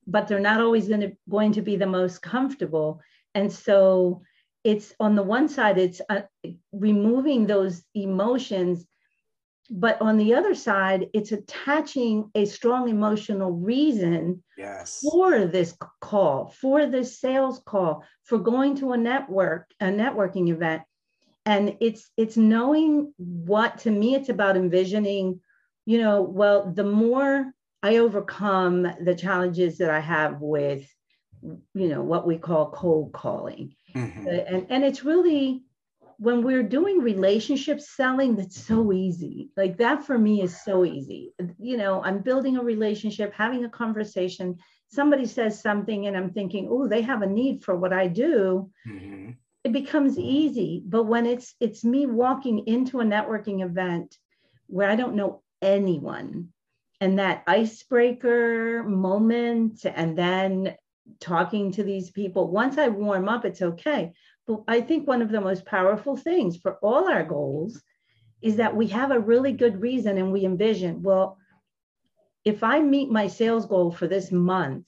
but 0.07 0.27
they're 0.27 0.39
not 0.39 0.61
always 0.61 0.87
going 0.87 1.01
to, 1.01 1.11
going 1.29 1.53
to 1.53 1.61
be 1.61 1.75
the 1.75 1.85
most 1.85 2.21
comfortable. 2.21 3.01
And 3.35 3.51
so 3.51 4.21
it's 4.63 4.93
on 4.99 5.15
the 5.15 5.23
one 5.23 5.49
side 5.49 5.77
it's 5.77 6.01
uh, 6.09 6.21
removing 6.71 7.45
those 7.45 7.83
emotions 7.93 8.85
but 9.69 10.01
on 10.01 10.17
the 10.17 10.33
other 10.33 10.53
side 10.53 11.07
it's 11.13 11.31
attaching 11.31 12.29
a 12.35 12.45
strong 12.45 12.89
emotional 12.89 13.51
reason 13.51 14.43
yes. 14.57 14.99
for 15.01 15.45
this 15.45 15.75
call 16.01 16.47
for 16.59 16.85
this 16.85 17.19
sales 17.19 17.61
call 17.65 18.03
for 18.23 18.37
going 18.37 18.75
to 18.75 18.91
a 18.91 18.97
network 18.97 19.69
a 19.79 19.85
networking 19.85 20.49
event 20.49 20.81
and 21.45 21.77
it's 21.79 22.09
it's 22.17 22.37
knowing 22.37 23.13
what 23.17 23.77
to 23.77 23.91
me 23.91 24.15
it's 24.15 24.29
about 24.29 24.57
envisioning 24.57 25.39
you 25.85 25.99
know 25.99 26.21
well 26.21 26.71
the 26.71 26.83
more 26.83 27.51
i 27.81 27.97
overcome 27.97 28.83
the 29.01 29.15
challenges 29.15 29.77
that 29.77 29.89
i 29.89 29.99
have 29.99 30.41
with 30.41 30.85
you 31.41 31.87
know 31.87 32.01
what 32.01 32.27
we 32.27 32.37
call 32.37 32.69
cold 32.71 33.11
calling 33.13 33.73
Mm-hmm. 33.95 34.27
Uh, 34.27 34.29
and, 34.31 34.67
and 34.69 34.83
it's 34.83 35.03
really 35.03 35.63
when 36.17 36.43
we're 36.43 36.63
doing 36.63 36.99
relationship 36.99 37.81
selling, 37.81 38.35
that's 38.35 38.61
so 38.61 38.91
easy. 38.91 39.49
Like 39.57 39.77
that 39.77 40.05
for 40.05 40.17
me 40.17 40.41
is 40.41 40.63
so 40.63 40.85
easy. 40.85 41.33
You 41.59 41.77
know, 41.77 42.03
I'm 42.03 42.19
building 42.19 42.57
a 42.57 42.63
relationship, 42.63 43.33
having 43.33 43.65
a 43.65 43.69
conversation. 43.69 44.57
Somebody 44.89 45.25
says 45.25 45.61
something, 45.61 46.07
and 46.07 46.15
I'm 46.15 46.31
thinking, 46.31 46.67
oh, 46.69 46.87
they 46.87 47.01
have 47.01 47.21
a 47.21 47.27
need 47.27 47.63
for 47.63 47.75
what 47.75 47.93
I 47.93 48.07
do. 48.07 48.69
Mm-hmm. 48.87 49.31
It 49.63 49.71
becomes 49.71 50.17
easy. 50.17 50.83
But 50.85 51.03
when 51.03 51.25
it's 51.25 51.55
it's 51.59 51.83
me 51.83 52.05
walking 52.05 52.67
into 52.67 52.99
a 52.99 53.05
networking 53.05 53.63
event 53.63 54.17
where 54.67 54.89
I 54.89 54.95
don't 54.95 55.15
know 55.15 55.41
anyone, 55.61 56.49
and 57.03 57.19
that 57.19 57.43
icebreaker 57.47 58.81
moment 58.83 59.85
and 59.85 60.17
then 60.17 60.75
talking 61.19 61.71
to 61.71 61.83
these 61.83 62.09
people 62.11 62.49
once 62.49 62.77
i 62.77 62.87
warm 62.87 63.27
up 63.27 63.43
it's 63.43 63.61
okay 63.61 64.13
i 64.67 64.81
think 64.81 65.07
one 65.07 65.21
of 65.21 65.29
the 65.29 65.41
most 65.41 65.65
powerful 65.65 66.17
things 66.17 66.57
for 66.57 66.77
all 66.81 67.09
our 67.09 67.23
goals 67.23 67.81
is 68.41 68.57
that 68.57 68.75
we 68.75 68.87
have 68.87 69.11
a 69.11 69.19
really 69.19 69.53
good 69.53 69.81
reason 69.81 70.17
and 70.17 70.31
we 70.31 70.45
envision 70.45 71.01
well 71.01 71.37
if 72.45 72.63
i 72.63 72.79
meet 72.79 73.09
my 73.09 73.27
sales 73.27 73.65
goal 73.65 73.91
for 73.91 74.07
this 74.07 74.31
month 74.31 74.87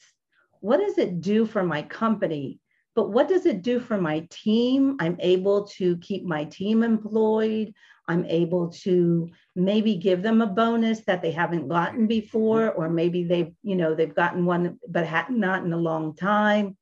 what 0.65 0.79
does 0.79 0.97
it 0.97 1.21
do 1.21 1.45
for 1.45 1.63
my 1.63 1.83
company? 1.83 2.59
But 2.95 3.12
what 3.12 3.27
does 3.27 3.45
it 3.45 3.62
do 3.62 3.79
for 3.79 4.01
my 4.01 4.25
team? 4.31 4.97
I'm 5.00 5.15
able 5.19 5.67
to 5.77 5.97
keep 5.97 6.24
my 6.24 6.45
team 6.45 6.81
employed. 6.81 7.71
I'm 8.07 8.25
able 8.25 8.69
to 8.83 9.29
maybe 9.55 9.95
give 9.95 10.24
them 10.24 10.41
a 10.41 10.47
bonus 10.47 11.01
that 11.01 11.21
they 11.21 11.31
haven't 11.31 11.67
gotten 11.67 12.07
before, 12.07 12.71
or 12.71 12.89
maybe 12.89 13.25
they've, 13.25 13.53
you 13.62 13.75
know, 13.75 13.93
they've 13.93 14.15
gotten 14.15 14.45
one, 14.45 14.79
but 14.89 15.05
had 15.05 15.29
not 15.29 15.63
in 15.63 15.71
a 15.71 15.77
long 15.77 16.15
time. 16.15 16.77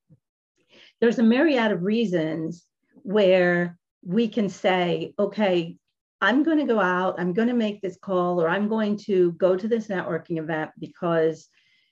There's 1.01 1.19
a 1.19 1.23
myriad 1.23 1.71
of 1.71 1.83
reasons 1.83 2.65
where 3.03 3.77
we 4.05 4.27
can 4.27 4.49
say, 4.49 5.13
okay, 5.17 5.77
I'm 6.21 6.43
going 6.43 6.59
to 6.59 6.65
go 6.65 6.79
out, 6.79 7.19
I'm 7.19 7.33
going 7.33 7.49
to 7.49 7.53
make 7.53 7.81
this 7.81 7.97
call, 8.01 8.41
or 8.41 8.47
I'm 8.47 8.69
going 8.69 8.97
to 9.05 9.33
go 9.33 9.57
to 9.57 9.67
this 9.67 9.87
networking 9.87 10.39
event 10.39 10.71
because 10.79 11.49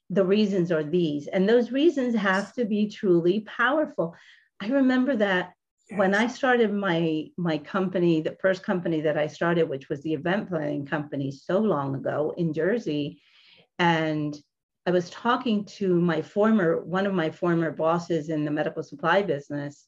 the 0.10 0.26
reasons 0.26 0.72
are 0.72 0.84
these. 0.84 1.28
And 1.28 1.48
those 1.48 1.72
reasons 1.72 2.16
have 2.16 2.54
to 2.54 2.66
be 2.66 2.88
truly 2.90 3.42
powerful. 3.42 4.16
I 4.62 4.68
remember 4.68 5.16
that 5.18 5.54
when 5.96 6.16
I 6.16 6.28
started 6.28 6.74
my 6.74 7.28
my 7.38 7.58
company, 7.58 8.22
the 8.22 8.38
first 8.42 8.64
company 8.64 9.02
that 9.02 9.18
I 9.18 9.28
started, 9.28 9.68
which 9.68 9.90
was 9.90 10.02
the 10.02 10.14
event 10.14 10.50
planning 10.50 10.86
company, 10.86 11.32
so 11.32 11.60
long 11.60 11.96
ago 11.96 12.34
in 12.38 12.54
Jersey, 12.54 13.22
and 13.80 14.38
I 14.86 14.92
was 14.92 15.10
talking 15.10 15.66
to 15.78 16.00
my 16.02 16.22
former 16.22 16.82
one 16.82 17.06
of 17.06 17.14
my 17.14 17.30
former 17.30 17.72
bosses 17.72 18.30
in 18.30 18.46
the 18.46 18.52
medical 18.52 18.84
supply 18.84 19.22
business, 19.22 19.88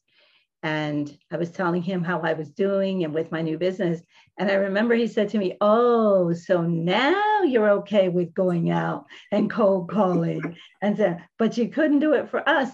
and 0.62 1.16
I 1.32 1.36
was 1.36 1.50
telling 1.50 1.82
him 1.82 2.04
how 2.04 2.20
I 2.20 2.32
was 2.34 2.50
doing 2.50 3.04
and 3.04 3.12
with 3.12 3.32
my 3.32 3.42
new 3.42 3.58
business. 3.58 4.00
And 4.38 4.50
I 4.50 4.54
remember 4.54 4.94
he 4.94 5.08
said 5.08 5.28
to 5.30 5.38
me, 5.38 5.56
"Oh, 5.60 6.32
so 6.32 6.62
now 6.62 7.42
you're 7.42 7.70
okay 7.70 8.08
with 8.08 8.34
going 8.34 8.70
out 8.70 9.06
and 9.32 9.50
cold 9.50 9.90
calling," 9.90 10.56
and 10.80 10.96
said, 10.96 11.24
"But 11.38 11.58
you 11.58 11.68
couldn't 11.68 11.98
do 11.98 12.14
it 12.14 12.28
for 12.30 12.48
us." 12.48 12.70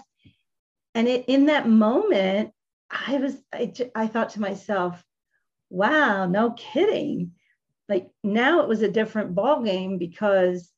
And 0.93 1.07
it, 1.07 1.25
in 1.27 1.45
that 1.47 1.67
moment, 1.67 2.51
I 2.91 3.17
was, 3.17 3.37
I, 3.53 3.71
I 3.95 4.07
thought 4.07 4.31
to 4.31 4.41
myself, 4.41 5.03
wow, 5.69 6.25
no 6.27 6.51
kidding. 6.51 7.31
Like 7.87 8.09
now 8.23 8.61
it 8.61 8.67
was 8.67 8.81
a 8.81 8.91
different 8.91 9.33
ball 9.33 9.63
game 9.63 9.97
because 9.97 10.69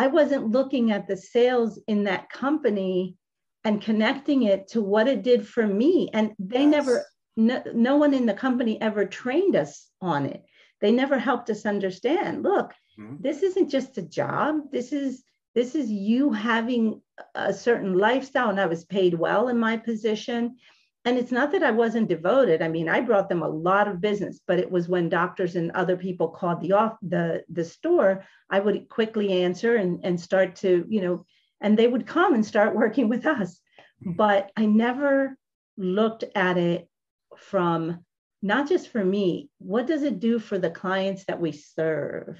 I 0.00 0.06
wasn't 0.06 0.50
looking 0.50 0.92
at 0.92 1.06
the 1.06 1.16
sales 1.18 1.78
in 1.86 2.04
that 2.04 2.30
company 2.30 3.16
and 3.64 3.82
connecting 3.82 4.44
it 4.44 4.68
to 4.68 4.80
what 4.80 5.06
it 5.06 5.22
did 5.22 5.46
for 5.46 5.66
me. 5.66 6.08
And 6.14 6.32
they 6.38 6.62
yes. 6.62 6.70
never, 6.70 7.04
no, 7.36 7.62
no 7.74 7.96
one 7.98 8.14
in 8.14 8.24
the 8.24 8.32
company 8.32 8.80
ever 8.80 9.04
trained 9.04 9.56
us 9.56 9.90
on 10.00 10.24
it. 10.24 10.42
They 10.80 10.90
never 10.90 11.18
helped 11.18 11.50
us 11.50 11.66
understand. 11.66 12.42
Look, 12.42 12.72
mm-hmm. 12.98 13.16
this 13.20 13.42
isn't 13.42 13.68
just 13.68 13.98
a 13.98 14.02
job. 14.20 14.72
This 14.72 14.94
is 14.94 15.22
this 15.54 15.74
is 15.74 15.90
you 15.90 16.32
having 16.32 17.02
a 17.34 17.52
certain 17.52 17.98
lifestyle. 17.98 18.48
And 18.48 18.60
I 18.60 18.66
was 18.66 18.86
paid 18.86 19.12
well 19.12 19.48
in 19.48 19.58
my 19.58 19.76
position 19.76 20.56
and 21.04 21.16
it's 21.16 21.32
not 21.32 21.52
that 21.52 21.62
I 21.62 21.70
wasn't 21.70 22.08
devoted. 22.08 22.60
I 22.60 22.68
mean, 22.68 22.88
I 22.88 23.00
brought 23.00 23.28
them 23.28 23.42
a 23.42 23.48
lot 23.48 23.88
of 23.88 24.00
business, 24.00 24.40
but 24.46 24.58
it 24.58 24.70
was 24.70 24.88
when 24.88 25.08
doctors 25.08 25.56
and 25.56 25.70
other 25.70 25.96
people 25.96 26.28
called 26.28 26.60
the 26.60 26.72
off 26.72 26.96
the 27.02 27.42
the 27.48 27.64
store, 27.64 28.24
I 28.50 28.60
would 28.60 28.88
quickly 28.88 29.42
answer 29.42 29.76
and 29.76 30.00
and 30.04 30.20
start 30.20 30.56
to, 30.56 30.84
you 30.88 31.00
know, 31.00 31.24
and 31.60 31.78
they 31.78 31.88
would 31.88 32.06
come 32.06 32.34
and 32.34 32.44
start 32.44 32.74
working 32.74 33.08
with 33.08 33.24
us. 33.26 33.60
But 34.04 34.50
I 34.56 34.66
never 34.66 35.36
looked 35.76 36.24
at 36.34 36.58
it 36.58 36.88
from 37.36 38.04
not 38.42 38.68
just 38.68 38.88
for 38.88 39.04
me, 39.04 39.50
what 39.58 39.86
does 39.86 40.02
it 40.02 40.20
do 40.20 40.38
for 40.38 40.58
the 40.58 40.70
clients 40.70 41.24
that 41.26 41.40
we 41.40 41.52
serve, 41.52 42.38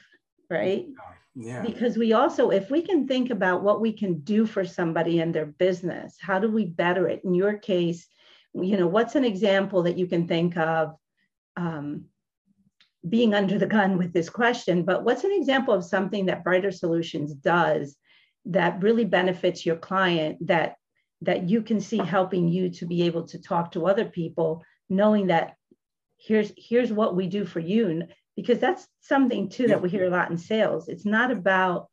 right? 0.49 0.87
Yeah. 1.35 1.63
Because 1.63 1.97
we 1.97 2.13
also, 2.13 2.51
if 2.51 2.71
we 2.71 2.83
can 2.83 3.07
think 3.07 3.31
about 3.31 3.63
what 3.63 3.81
we 3.81 3.93
can 3.93 4.21
do 4.21 4.47
for 4.47 4.65
somebody 4.65 5.21
and 5.21 5.35
their 5.35 5.47
business, 5.47 6.17
how 6.21 6.39
do 6.39 6.51
we 6.51 6.65
better 6.65 7.07
it? 7.07 7.23
In 7.25 7.35
your 7.35 7.59
case, 7.59 8.09
you 8.55 8.77
know, 8.77 8.87
what's 8.87 9.15
an 9.15 9.25
example 9.25 9.85
that 9.85 9.99
you 9.99 10.07
can 10.07 10.27
think 10.27 10.57
of 10.57 10.95
um, 11.57 12.07
being 13.09 13.35
under 13.35 13.59
the 13.59 13.67
gun 13.67 13.99
with 13.99 14.13
this 14.13 14.29
question, 14.29 14.85
but 14.85 15.05
what's 15.05 15.25
an 15.25 15.33
example 15.33 15.75
of 15.75 15.85
something 15.85 16.27
that 16.27 16.45
Brighter 16.45 16.71
Solutions 16.71 17.33
does 17.33 17.97
that 18.47 18.83
really 18.83 19.05
benefits 19.05 19.65
your 19.65 19.77
client 19.77 20.47
that 20.47 20.77
that 21.23 21.51
you 21.51 21.61
can 21.63 21.81
see 21.81 21.99
helping 21.99 22.49
you 22.49 22.71
to 22.71 22.87
be 22.87 23.03
able 23.03 23.27
to 23.27 23.39
talk 23.39 23.73
to 23.73 23.87
other 23.87 24.07
people, 24.07 24.65
knowing 24.89 25.27
that 25.27 25.55
here's 26.17 26.53
here's 26.57 26.93
what 26.93 27.15
we 27.15 27.27
do 27.27 27.45
for 27.45 27.61
you, 27.61 28.05
because 28.37 28.59
that's 28.59 28.87
something 29.01 29.49
too 29.49 29.69
that 29.69 29.83
we 29.83 29.91
hear 29.91 30.07
a 30.07 30.11
lot 30.11 30.31
in 30.31 30.39
sales. 30.39 30.89
It's 30.89 31.05
not 31.05 31.31
about 31.31 31.89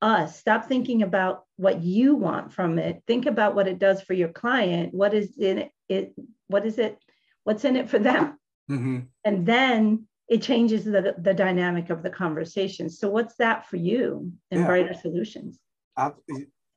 us. 0.00 0.38
Stop 0.38 0.66
thinking 0.66 1.02
about 1.02 1.44
what 1.56 1.82
you 1.82 2.14
want 2.14 2.52
from 2.52 2.78
it. 2.78 3.02
Think 3.06 3.26
about 3.26 3.54
what 3.54 3.68
it 3.68 3.78
does 3.78 4.00
for 4.02 4.14
your 4.14 4.28
client. 4.28 4.94
What 4.94 5.14
is 5.14 5.36
in 5.36 5.58
it? 5.58 5.70
It 5.90 6.14
what 6.48 6.66
is 6.66 6.78
it? 6.78 6.98
What's 7.44 7.64
in 7.64 7.76
it 7.76 7.88
for 7.88 7.98
them? 7.98 8.38
Mm-hmm. 8.70 9.00
And 9.24 9.46
then 9.46 10.06
it 10.28 10.42
changes 10.42 10.84
the, 10.84 11.14
the 11.18 11.34
dynamic 11.34 11.90
of 11.90 12.02
the 12.02 12.10
conversation. 12.10 12.88
So 12.88 13.10
what's 13.10 13.34
that 13.36 13.68
for 13.68 13.76
you 13.76 14.32
in 14.50 14.60
yeah. 14.60 14.66
Brighter 14.66 14.94
Solutions? 14.94 15.58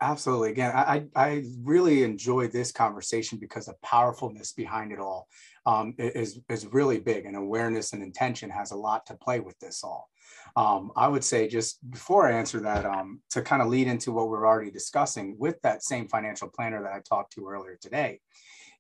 Absolutely. 0.02 0.50
Again, 0.50 0.72
I, 0.76 1.06
I 1.16 1.46
really 1.62 2.04
enjoy 2.04 2.48
this 2.48 2.72
conversation 2.72 3.38
because 3.38 3.68
the 3.68 3.76
powerfulness 3.82 4.52
behind 4.52 4.92
it 4.92 5.00
all 5.00 5.30
um, 5.66 5.94
is, 5.98 6.40
is 6.50 6.66
really 6.66 7.00
big 7.00 7.26
and 7.26 7.38
awareness 7.38 7.94
and 7.94 8.04
intention 8.04 8.50
has 8.50 8.72
a 8.72 8.76
lot 8.76 9.06
to 9.06 9.16
play 9.16 9.40
with 9.40 9.58
this 9.60 9.82
all. 9.84 10.10
Um, 10.56 10.92
I 10.98 11.08
would 11.08 11.24
say 11.24 11.48
just 11.48 11.90
before 11.90 12.28
I 12.28 12.34
answer 12.34 12.60
that, 12.60 12.86
um, 12.86 13.22
to 13.30 13.42
kind 13.42 13.62
of 13.62 13.70
lead 13.70 13.88
into 13.88 14.12
what 14.12 14.30
we're 14.30 14.46
already 14.46 14.72
discussing 14.72 15.38
with 15.40 15.62
that 15.62 15.84
same 15.84 16.08
financial 16.08 16.50
planner 16.50 16.84
that 16.84 16.94
I 16.94 17.00
talked 17.00 17.34
to 17.34 17.48
earlier 17.48 17.78
today, 17.80 18.20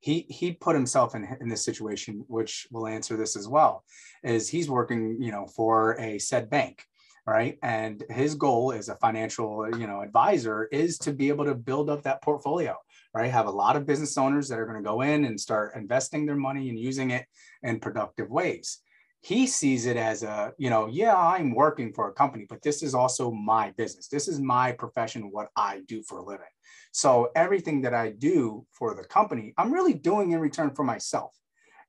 he 0.03 0.25
he 0.29 0.51
put 0.51 0.75
himself 0.75 1.15
in, 1.15 1.27
in 1.39 1.47
this 1.47 1.63
situation, 1.63 2.25
which 2.27 2.67
will 2.71 2.87
answer 2.87 3.15
this 3.15 3.35
as 3.35 3.47
well, 3.47 3.83
is 4.23 4.49
he's 4.49 4.69
working, 4.69 5.17
you 5.19 5.31
know, 5.31 5.47
for 5.47 5.99
a 5.99 6.19
said 6.19 6.49
bank 6.49 6.83
right? 7.25 7.57
And 7.63 8.03
his 8.09 8.35
goal 8.35 8.73
as 8.73 8.89
a 8.89 8.97
financial 8.97 9.65
you 9.79 9.87
know 9.87 10.01
advisor 10.01 10.65
is 10.65 10.97
to 10.99 11.13
be 11.13 11.29
able 11.29 11.45
to 11.45 11.55
build 11.55 11.89
up 11.89 12.03
that 12.03 12.21
portfolio 12.21 12.75
right? 13.13 13.31
Have 13.31 13.47
a 13.47 13.51
lot 13.51 13.75
of 13.75 13.85
business 13.85 14.17
owners 14.17 14.49
that 14.49 14.59
are 14.59 14.65
going 14.65 14.81
to 14.81 14.87
go 14.87 15.01
in 15.01 15.25
and 15.25 15.39
start 15.39 15.75
investing 15.75 16.25
their 16.25 16.35
money 16.35 16.69
and 16.69 16.79
using 16.79 17.11
it 17.11 17.25
in 17.61 17.79
productive 17.79 18.29
ways 18.29 18.79
he 19.23 19.47
sees 19.47 19.85
it 19.85 19.95
as 19.95 20.21
a 20.21 20.51
you 20.57 20.69
know 20.69 20.87
yeah 20.87 21.15
i'm 21.15 21.55
working 21.55 21.93
for 21.93 22.09
a 22.09 22.13
company 22.13 22.45
but 22.47 22.61
this 22.61 22.83
is 22.83 22.93
also 22.93 23.31
my 23.31 23.71
business. 23.71 24.09
This 24.09 24.27
is 24.27 24.39
my 24.39 24.73
profession 24.73 25.31
what 25.31 25.47
i 25.55 25.81
do 25.87 26.03
for 26.03 26.19
a 26.19 26.23
living. 26.23 26.53
So 26.91 27.31
everything 27.35 27.81
that 27.81 27.93
i 27.93 28.11
do 28.11 28.65
for 28.71 28.93
the 28.93 29.05
company 29.05 29.53
i'm 29.57 29.73
really 29.73 29.93
doing 29.93 30.31
in 30.31 30.39
return 30.39 30.75
for 30.75 30.83
myself. 30.83 31.33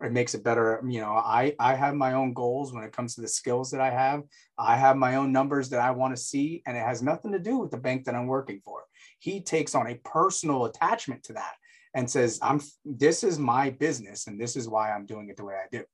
It 0.00 0.12
makes 0.12 0.34
it 0.34 0.44
better 0.44 0.80
you 0.88 1.00
know 1.00 1.12
i 1.12 1.54
i 1.58 1.74
have 1.74 1.94
my 1.96 2.12
own 2.12 2.34
goals 2.34 2.72
when 2.72 2.84
it 2.84 2.92
comes 2.92 3.16
to 3.16 3.20
the 3.20 3.28
skills 3.28 3.70
that 3.72 3.80
i 3.80 3.90
have. 3.90 4.22
I 4.56 4.76
have 4.76 4.96
my 4.96 5.16
own 5.16 5.32
numbers 5.32 5.68
that 5.70 5.80
i 5.80 5.90
want 5.90 6.14
to 6.14 6.22
see 6.22 6.62
and 6.66 6.76
it 6.76 6.86
has 6.86 7.02
nothing 7.02 7.32
to 7.32 7.40
do 7.40 7.58
with 7.58 7.72
the 7.72 7.78
bank 7.78 8.04
that 8.04 8.14
i'm 8.14 8.28
working 8.28 8.60
for. 8.64 8.84
He 9.18 9.40
takes 9.40 9.74
on 9.74 9.88
a 9.88 10.00
personal 10.04 10.66
attachment 10.66 11.24
to 11.24 11.32
that 11.32 11.54
and 11.94 12.08
says 12.08 12.38
i'm 12.42 12.60
this 12.84 13.24
is 13.24 13.38
my 13.40 13.70
business 13.70 14.28
and 14.28 14.40
this 14.40 14.54
is 14.54 14.68
why 14.68 14.92
i'm 14.92 15.06
doing 15.06 15.28
it 15.30 15.36
the 15.36 15.44
way 15.44 15.54
i 15.54 15.66
do 15.76 15.84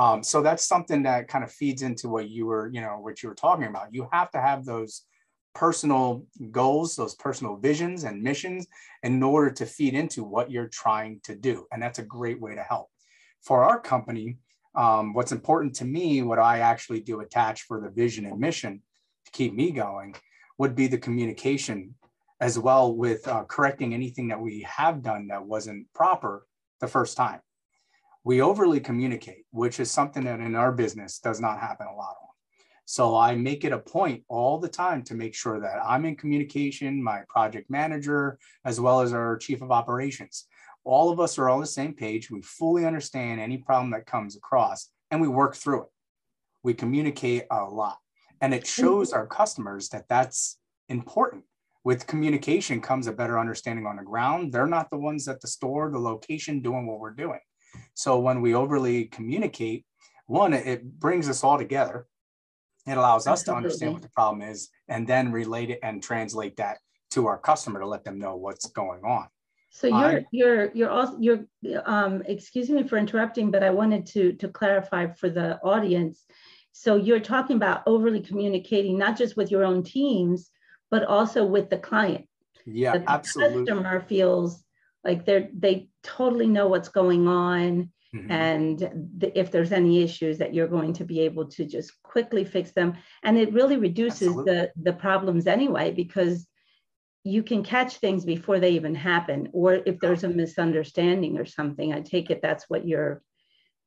um, 0.00 0.22
so 0.22 0.40
that's 0.40 0.64
something 0.66 1.02
that 1.02 1.28
kind 1.28 1.44
of 1.44 1.52
feeds 1.52 1.82
into 1.82 2.08
what 2.08 2.30
you 2.30 2.46
were, 2.46 2.70
you 2.72 2.80
know, 2.80 2.98
what 3.00 3.22
you 3.22 3.28
were 3.28 3.34
talking 3.34 3.66
about. 3.66 3.92
You 3.92 4.08
have 4.10 4.30
to 4.30 4.40
have 4.40 4.64
those 4.64 5.02
personal 5.54 6.24
goals, 6.50 6.96
those 6.96 7.14
personal 7.16 7.56
visions 7.56 8.04
and 8.04 8.22
missions 8.22 8.66
in 9.02 9.22
order 9.22 9.50
to 9.50 9.66
feed 9.66 9.92
into 9.92 10.24
what 10.24 10.50
you're 10.50 10.68
trying 10.68 11.20
to 11.24 11.34
do. 11.34 11.66
And 11.70 11.82
that's 11.82 11.98
a 11.98 12.02
great 12.02 12.40
way 12.40 12.54
to 12.54 12.62
help. 12.62 12.88
For 13.42 13.62
our 13.62 13.78
company, 13.78 14.38
um, 14.74 15.12
what's 15.12 15.32
important 15.32 15.74
to 15.76 15.84
me, 15.84 16.22
what 16.22 16.38
I 16.38 16.60
actually 16.60 17.00
do 17.00 17.20
attach 17.20 17.64
for 17.64 17.78
the 17.78 17.90
vision 17.90 18.24
and 18.24 18.40
mission 18.40 18.80
to 19.26 19.32
keep 19.32 19.52
me 19.52 19.70
going, 19.70 20.14
would 20.56 20.74
be 20.74 20.86
the 20.86 20.96
communication 20.96 21.94
as 22.40 22.58
well 22.58 22.96
with 22.96 23.28
uh, 23.28 23.44
correcting 23.44 23.92
anything 23.92 24.28
that 24.28 24.40
we 24.40 24.62
have 24.62 25.02
done 25.02 25.26
that 25.26 25.44
wasn't 25.44 25.92
proper 25.92 26.46
the 26.80 26.88
first 26.88 27.18
time 27.18 27.40
we 28.24 28.42
overly 28.42 28.80
communicate, 28.80 29.44
which 29.50 29.80
is 29.80 29.90
something 29.90 30.24
that 30.24 30.40
in 30.40 30.54
our 30.54 30.72
business 30.72 31.18
does 31.18 31.40
not 31.40 31.60
happen 31.60 31.86
a 31.86 31.96
lot 31.96 32.16
on. 32.22 32.28
So 32.84 33.16
I 33.16 33.34
make 33.36 33.64
it 33.64 33.72
a 33.72 33.78
point 33.78 34.24
all 34.28 34.58
the 34.58 34.68
time 34.68 35.02
to 35.04 35.14
make 35.14 35.34
sure 35.34 35.60
that 35.60 35.78
I'm 35.84 36.04
in 36.04 36.16
communication, 36.16 37.02
my 37.02 37.22
project 37.28 37.70
manager, 37.70 38.38
as 38.64 38.80
well 38.80 39.00
as 39.00 39.12
our 39.12 39.36
chief 39.36 39.62
of 39.62 39.70
operations. 39.70 40.46
All 40.84 41.10
of 41.10 41.20
us 41.20 41.38
are 41.38 41.48
on 41.48 41.60
the 41.60 41.66
same 41.66 41.94
page. 41.94 42.30
We 42.30 42.42
fully 42.42 42.84
understand 42.84 43.40
any 43.40 43.58
problem 43.58 43.90
that 43.92 44.06
comes 44.06 44.36
across 44.36 44.90
and 45.10 45.20
we 45.20 45.28
work 45.28 45.54
through 45.54 45.82
it. 45.84 45.88
We 46.62 46.74
communicate 46.74 47.44
a 47.50 47.64
lot. 47.64 47.98
and 48.40 48.52
it 48.54 48.64
mm-hmm. 48.64 48.82
shows 48.82 49.12
our 49.12 49.26
customers 49.26 49.88
that 49.90 50.08
that's 50.08 50.58
important 50.88 51.44
with 51.84 52.06
communication 52.06 52.80
comes 52.80 53.06
a 53.06 53.12
better 53.12 53.38
understanding 53.38 53.86
on 53.86 53.96
the 53.96 54.02
ground 54.02 54.52
they're 54.52 54.66
not 54.66 54.90
the 54.90 54.98
ones 54.98 55.28
at 55.28 55.40
the 55.40 55.48
store 55.48 55.90
the 55.90 55.98
location 55.98 56.60
doing 56.60 56.86
what 56.86 56.98
we're 56.98 57.10
doing 57.10 57.38
so 57.94 58.18
when 58.18 58.40
we 58.40 58.54
overly 58.54 59.04
communicate 59.06 59.84
one 60.26 60.52
it 60.52 60.98
brings 60.98 61.28
us 61.28 61.44
all 61.44 61.58
together 61.58 62.06
it 62.86 62.96
allows 62.96 63.26
us 63.26 63.40
Absolutely. 63.40 63.52
to 63.52 63.56
understand 63.56 63.92
what 63.92 64.02
the 64.02 64.08
problem 64.10 64.42
is 64.42 64.70
and 64.88 65.06
then 65.06 65.32
relate 65.32 65.70
it 65.70 65.78
and 65.82 66.02
translate 66.02 66.56
that 66.56 66.78
to 67.10 67.26
our 67.26 67.38
customer 67.38 67.80
to 67.80 67.86
let 67.86 68.04
them 68.04 68.18
know 68.18 68.36
what's 68.36 68.66
going 68.70 69.02
on 69.04 69.26
so 69.70 69.86
you're 69.86 70.22
you're 70.32 70.70
you're 70.74 70.90
also 70.90 71.16
you're 71.18 71.44
um 71.84 72.22
excuse 72.26 72.68
me 72.70 72.82
for 72.82 72.96
interrupting 72.96 73.50
but 73.50 73.62
i 73.62 73.70
wanted 73.70 74.06
to 74.06 74.32
to 74.34 74.48
clarify 74.48 75.06
for 75.06 75.28
the 75.28 75.60
audience 75.62 76.24
so 76.72 76.96
you're 76.96 77.20
talking 77.20 77.56
about 77.56 77.82
overly 77.86 78.20
communicating 78.20 78.96
not 78.96 79.16
just 79.18 79.36
with 79.36 79.50
your 79.50 79.64
own 79.64 79.82
teams 79.82 80.50
but 80.90 81.04
also 81.04 81.44
with 81.44 81.70
the 81.70 81.78
client. 81.78 82.26
Yeah, 82.66 82.98
the 82.98 83.10
absolutely. 83.10 83.64
Customer 83.64 84.00
feels 84.00 84.62
like 85.04 85.24
they're 85.24 85.48
they 85.52 85.88
totally 86.02 86.46
know 86.46 86.68
what's 86.68 86.88
going 86.88 87.28
on. 87.28 87.90
Mm-hmm. 88.14 88.30
And 88.30 88.78
the, 89.18 89.38
if 89.38 89.52
there's 89.52 89.70
any 89.70 90.02
issues 90.02 90.38
that 90.38 90.52
you're 90.52 90.66
going 90.66 90.94
to 90.94 91.04
be 91.04 91.20
able 91.20 91.46
to 91.50 91.64
just 91.64 91.92
quickly 92.02 92.44
fix 92.44 92.72
them 92.72 92.94
and 93.22 93.38
it 93.38 93.52
really 93.52 93.76
reduces 93.76 94.28
absolutely. 94.28 94.52
the 94.52 94.72
the 94.82 94.92
problems 94.92 95.46
anyway 95.46 95.92
because 95.92 96.46
you 97.22 97.44
can 97.44 97.62
catch 97.62 97.98
things 97.98 98.24
before 98.24 98.58
they 98.58 98.70
even 98.70 98.96
happen 98.96 99.48
or 99.52 99.74
if 99.86 100.00
there's 100.00 100.24
a 100.24 100.28
misunderstanding 100.28 101.38
or 101.38 101.44
something 101.44 101.92
i 101.92 102.00
take 102.00 102.30
it 102.30 102.40
that's 102.42 102.64
what 102.68 102.84
you're 102.84 103.22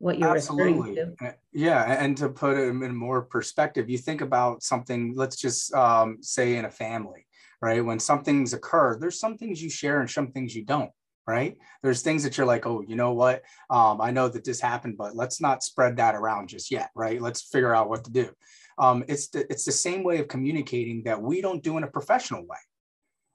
what 0.04 0.20
you're 0.20 0.36
Absolutely. 0.36 0.90
referring 0.90 1.16
to. 1.16 1.36
Yeah, 1.54 2.04
and 2.04 2.18
to 2.18 2.28
put 2.28 2.58
it 2.58 2.68
in 2.68 2.96
more 2.96 3.22
perspective, 3.22 3.90
you 3.90 3.98
think 3.98 4.20
about 4.20 4.62
something. 4.62 5.14
Let's 5.16 5.38
just 5.38 5.74
um, 5.74 6.18
say 6.20 6.58
in 6.58 6.66
a 6.66 6.72
family, 6.72 7.26
right? 7.62 7.84
When 7.84 8.00
something's 8.00 8.54
occurred, 8.54 9.00
there's 9.00 9.18
some 9.18 9.38
things 9.38 9.64
you 9.64 9.70
share 9.70 10.02
and 10.02 10.10
some 10.10 10.32
things 10.32 10.54
you 10.54 10.66
don't. 10.66 10.92
Right? 11.26 11.58
There's 11.82 12.02
things 12.02 12.24
that 12.24 12.38
you're 12.38 12.48
like, 12.48 12.66
oh, 12.66 12.84
you 12.86 12.96
know 12.96 13.14
what? 13.14 13.44
Um, 13.70 14.02
I 14.02 14.12
know 14.12 14.28
that 14.28 14.44
this 14.44 14.60
happened, 14.60 14.98
but 14.98 15.16
let's 15.16 15.40
not 15.40 15.64
spread 15.64 15.98
that 15.98 16.16
around 16.16 16.50
just 16.50 16.72
yet. 16.72 16.90
Right? 16.96 17.22
Let's 17.22 17.42
figure 17.42 17.74
out 17.74 17.90
what 17.90 18.04
to 18.06 18.12
do. 18.12 18.30
Um, 18.78 19.04
it's 19.08 19.28
the, 19.30 19.42
it's 19.50 19.66
the 19.66 19.72
same 19.72 20.04
way 20.04 20.20
of 20.20 20.28
communicating 20.28 21.04
that 21.04 21.22
we 21.22 21.42
don't 21.42 21.64
do 21.64 21.78
in 21.78 21.84
a 21.84 21.88
professional 21.88 22.46
way 22.46 22.58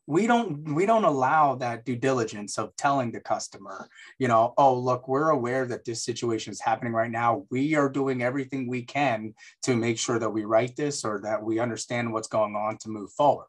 we 0.08 0.26
don't 0.26 0.74
we 0.74 0.86
don't 0.86 1.04
allow 1.04 1.54
that 1.54 1.84
due 1.84 1.94
diligence 1.94 2.56
of 2.56 2.74
telling 2.76 3.12
the 3.12 3.20
customer 3.20 3.86
you 4.18 4.26
know 4.26 4.54
oh 4.56 4.74
look 4.74 5.06
we're 5.06 5.28
aware 5.28 5.66
that 5.66 5.84
this 5.84 6.02
situation 6.02 6.50
is 6.50 6.62
happening 6.62 6.94
right 6.94 7.10
now 7.10 7.44
we 7.50 7.74
are 7.74 7.90
doing 7.90 8.22
everything 8.22 8.66
we 8.66 8.82
can 8.82 9.34
to 9.62 9.76
make 9.76 9.98
sure 9.98 10.18
that 10.18 10.30
we 10.30 10.46
write 10.46 10.74
this 10.76 11.04
or 11.04 11.20
that 11.20 11.42
we 11.42 11.58
understand 11.58 12.10
what's 12.10 12.26
going 12.26 12.56
on 12.56 12.78
to 12.78 12.88
move 12.88 13.12
forward 13.12 13.46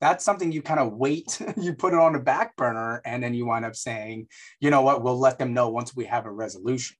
that's 0.00 0.24
something 0.24 0.52
you 0.52 0.62
kind 0.62 0.80
of 0.80 0.94
wait 0.94 1.40
you 1.56 1.74
put 1.74 1.92
it 1.92 1.98
on 1.98 2.12
the 2.12 2.18
back 2.18 2.56
burner 2.56 3.00
and 3.04 3.22
then 3.22 3.34
you 3.34 3.46
wind 3.46 3.64
up 3.64 3.76
saying 3.76 4.26
you 4.60 4.70
know 4.70 4.82
what 4.82 5.02
we'll 5.02 5.18
let 5.18 5.38
them 5.38 5.54
know 5.54 5.68
once 5.68 5.94
we 5.94 6.04
have 6.04 6.26
a 6.26 6.30
resolution 6.30 6.96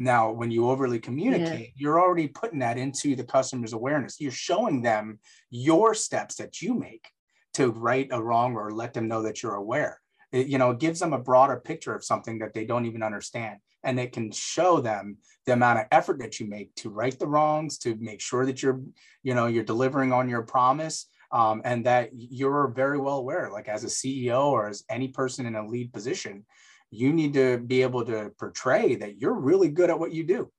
now, 0.00 0.32
when 0.32 0.50
you 0.50 0.70
overly 0.70 0.98
communicate, 0.98 1.60
yeah. 1.60 1.72
you're 1.76 2.00
already 2.00 2.26
putting 2.26 2.60
that 2.60 2.78
into 2.78 3.14
the 3.14 3.22
customer's 3.22 3.74
awareness. 3.74 4.18
You're 4.18 4.32
showing 4.32 4.80
them 4.80 5.18
your 5.50 5.94
steps 5.94 6.36
that 6.36 6.62
you 6.62 6.74
make 6.74 7.06
to 7.54 7.70
right 7.70 8.08
a 8.10 8.20
wrong 8.20 8.56
or 8.56 8.72
let 8.72 8.94
them 8.94 9.08
know 9.08 9.22
that 9.22 9.42
you're 9.42 9.56
aware. 9.56 10.00
It, 10.32 10.46
you 10.46 10.56
know, 10.56 10.70
it 10.70 10.78
gives 10.78 11.00
them 11.00 11.12
a 11.12 11.18
broader 11.18 11.56
picture 11.56 11.94
of 11.94 12.02
something 12.02 12.38
that 12.38 12.54
they 12.54 12.64
don't 12.64 12.86
even 12.86 13.02
understand. 13.02 13.58
And 13.84 14.00
it 14.00 14.12
can 14.12 14.32
show 14.32 14.80
them 14.80 15.18
the 15.44 15.52
amount 15.52 15.80
of 15.80 15.86
effort 15.92 16.18
that 16.20 16.40
you 16.40 16.48
make 16.48 16.74
to 16.76 16.88
right 16.88 17.18
the 17.18 17.28
wrongs, 17.28 17.76
to 17.80 17.94
make 17.96 18.22
sure 18.22 18.46
that 18.46 18.62
you're, 18.62 18.80
you 19.22 19.34
know, 19.34 19.46
you're 19.46 19.64
delivering 19.64 20.14
on 20.14 20.30
your 20.30 20.42
promise. 20.42 21.09
Um, 21.32 21.62
and 21.64 21.86
that 21.86 22.10
you're 22.12 22.68
very 22.68 22.98
well 22.98 23.18
aware, 23.18 23.50
like 23.52 23.68
as 23.68 23.84
a 23.84 23.86
CEO 23.86 24.46
or 24.46 24.68
as 24.68 24.82
any 24.90 25.08
person 25.08 25.46
in 25.46 25.54
a 25.54 25.66
lead 25.66 25.92
position, 25.92 26.44
you 26.90 27.12
need 27.12 27.34
to 27.34 27.58
be 27.58 27.82
able 27.82 28.04
to 28.04 28.32
portray 28.38 28.96
that 28.96 29.20
you're 29.20 29.34
really 29.34 29.68
good 29.68 29.90
at 29.90 29.98
what 29.98 30.12
you 30.12 30.24
do. 30.24 30.50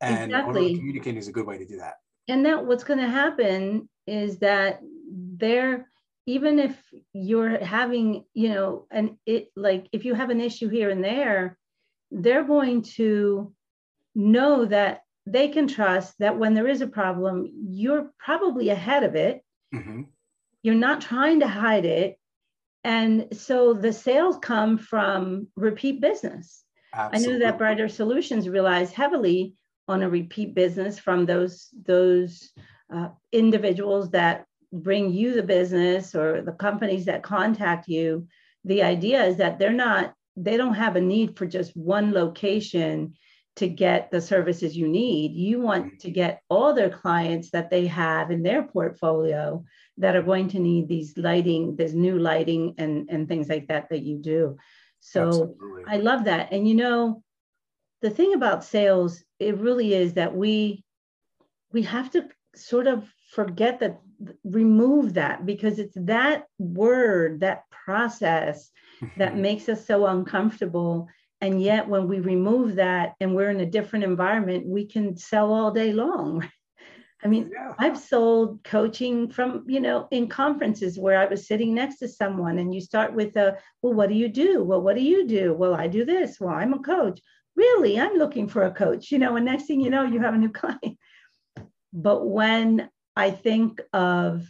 And 0.00 0.30
exactly. 0.30 0.76
communicating 0.76 1.18
is 1.18 1.26
a 1.26 1.32
good 1.32 1.46
way 1.46 1.58
to 1.58 1.66
do 1.66 1.78
that. 1.78 1.94
And 2.28 2.44
that 2.46 2.64
what's 2.64 2.84
going 2.84 3.00
to 3.00 3.08
happen 3.08 3.88
is 4.06 4.38
that 4.38 4.80
they're 5.10 5.88
even 6.26 6.58
if 6.58 6.76
you're 7.12 7.64
having 7.64 8.24
you 8.34 8.48
know 8.48 8.86
and 8.90 9.16
it 9.26 9.48
like 9.56 9.88
if 9.92 10.04
you 10.04 10.14
have 10.14 10.30
an 10.30 10.40
issue 10.40 10.68
here 10.68 10.90
and 10.90 11.02
there 11.02 11.56
they're 12.10 12.44
going 12.44 12.82
to 12.82 13.52
know 14.14 14.64
that 14.64 15.02
they 15.26 15.48
can 15.48 15.66
trust 15.66 16.14
that 16.18 16.38
when 16.38 16.54
there 16.54 16.68
is 16.68 16.80
a 16.80 16.86
problem 16.86 17.48
you're 17.68 18.10
probably 18.18 18.70
ahead 18.70 19.04
of 19.04 19.14
it 19.14 19.42
mm-hmm. 19.74 20.02
you're 20.62 20.74
not 20.74 21.00
trying 21.00 21.40
to 21.40 21.48
hide 21.48 21.84
it 21.84 22.18
and 22.84 23.26
so 23.32 23.72
the 23.72 23.92
sales 23.92 24.36
come 24.40 24.78
from 24.78 25.48
repeat 25.56 26.00
business 26.00 26.64
Absolutely. 26.94 27.28
i 27.28 27.32
know 27.32 27.44
that 27.44 27.58
brighter 27.58 27.88
solutions 27.88 28.48
relies 28.48 28.92
heavily 28.92 29.54
on 29.88 30.02
a 30.02 30.08
repeat 30.08 30.54
business 30.54 30.98
from 30.98 31.26
those 31.26 31.68
those 31.86 32.50
uh, 32.92 33.08
individuals 33.32 34.10
that 34.10 34.46
bring 34.72 35.12
you 35.12 35.34
the 35.34 35.42
business 35.42 36.14
or 36.14 36.42
the 36.42 36.52
companies 36.52 37.04
that 37.06 37.22
contact 37.22 37.88
you, 37.88 38.26
the 38.64 38.82
idea 38.82 39.24
is 39.24 39.36
that 39.36 39.58
they're 39.58 39.72
not, 39.72 40.14
they 40.36 40.56
don't 40.56 40.74
have 40.74 40.96
a 40.96 41.00
need 41.00 41.36
for 41.36 41.46
just 41.46 41.76
one 41.76 42.12
location 42.12 43.14
to 43.56 43.68
get 43.68 44.10
the 44.10 44.20
services 44.20 44.76
you 44.76 44.86
need. 44.86 45.32
You 45.32 45.60
want 45.60 46.00
to 46.00 46.10
get 46.10 46.42
all 46.48 46.74
their 46.74 46.90
clients 46.90 47.50
that 47.50 47.70
they 47.70 47.86
have 47.86 48.30
in 48.30 48.42
their 48.42 48.62
portfolio 48.62 49.64
that 49.98 50.14
are 50.14 50.22
going 50.22 50.48
to 50.48 50.58
need 50.58 50.88
these 50.88 51.16
lighting, 51.16 51.74
this 51.74 51.92
new 51.92 52.18
lighting 52.18 52.74
and, 52.76 53.08
and 53.10 53.26
things 53.26 53.48
like 53.48 53.68
that 53.68 53.88
that 53.88 54.02
you 54.02 54.18
do. 54.18 54.56
So 55.00 55.28
Absolutely. 55.28 55.84
I 55.88 55.96
love 55.96 56.24
that. 56.24 56.52
And 56.52 56.68
you 56.68 56.74
know, 56.74 57.22
the 58.02 58.10
thing 58.10 58.34
about 58.34 58.64
sales, 58.64 59.22
it 59.38 59.56
really 59.58 59.94
is 59.94 60.14
that 60.14 60.34
we 60.34 60.84
we 61.72 61.82
have 61.82 62.10
to 62.10 62.28
sort 62.54 62.86
of 62.86 63.10
forget 63.32 63.80
that 63.80 64.00
remove 64.44 65.14
that 65.14 65.44
because 65.44 65.78
it's 65.78 65.96
that 65.96 66.44
word 66.58 67.40
that 67.40 67.64
process 67.70 68.70
that 69.16 69.32
mm-hmm. 69.32 69.42
makes 69.48 69.68
us 69.68 69.86
so 69.86 70.06
uncomfortable 70.06 71.08
and 71.40 71.60
yet 71.60 71.88
when 71.88 72.08
we 72.08 72.20
remove 72.20 72.76
that 72.76 73.14
and 73.20 73.34
we're 73.34 73.50
in 73.50 73.60
a 73.60 73.70
different 73.70 74.04
environment 74.04 74.66
we 74.66 74.86
can 74.86 75.16
sell 75.16 75.52
all 75.52 75.70
day 75.70 75.92
long 75.92 76.48
i 77.24 77.28
mean 77.28 77.50
yeah. 77.52 77.72
i've 77.78 77.98
sold 77.98 78.62
coaching 78.64 79.30
from 79.30 79.64
you 79.66 79.80
know 79.80 80.08
in 80.10 80.28
conferences 80.28 80.98
where 80.98 81.18
i 81.18 81.26
was 81.26 81.46
sitting 81.46 81.74
next 81.74 81.98
to 81.98 82.08
someone 82.08 82.58
and 82.58 82.74
you 82.74 82.80
start 82.80 83.14
with 83.14 83.36
a 83.36 83.56
well 83.82 83.94
what 83.94 84.08
do 84.08 84.14
you 84.14 84.28
do 84.28 84.62
well 84.62 84.80
what 84.80 84.96
do 84.96 85.02
you 85.02 85.26
do 85.26 85.54
well 85.54 85.74
i 85.74 85.86
do 85.86 86.04
this 86.04 86.38
well 86.40 86.54
i'm 86.54 86.74
a 86.74 86.78
coach 86.78 87.20
really 87.54 87.98
i'm 87.98 88.14
looking 88.14 88.48
for 88.48 88.64
a 88.64 88.70
coach 88.70 89.10
you 89.10 89.18
know 89.18 89.36
and 89.36 89.46
next 89.46 89.66
thing 89.66 89.80
you 89.80 89.90
know 89.90 90.04
you 90.04 90.20
have 90.20 90.34
a 90.34 90.38
new 90.38 90.50
client 90.60 90.98
but 91.92 92.26
when 92.26 92.90
I 93.16 93.30
think 93.30 93.80
of 93.94 94.46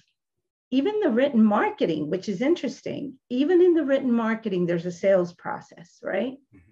even 0.73 0.99
the 1.01 1.11
written 1.11 1.45
marketing, 1.45 2.11
which 2.11 2.29
is 2.29 2.43
interesting. 2.43 3.15
Even 3.31 3.63
in 3.63 3.75
the 3.75 3.85
written 3.85 4.13
marketing, 4.13 4.67
there's 4.67 4.87
a 4.87 4.91
sales 4.91 5.33
process, 5.33 6.01
right? 6.03 6.33
Mm-hmm. 6.33 6.66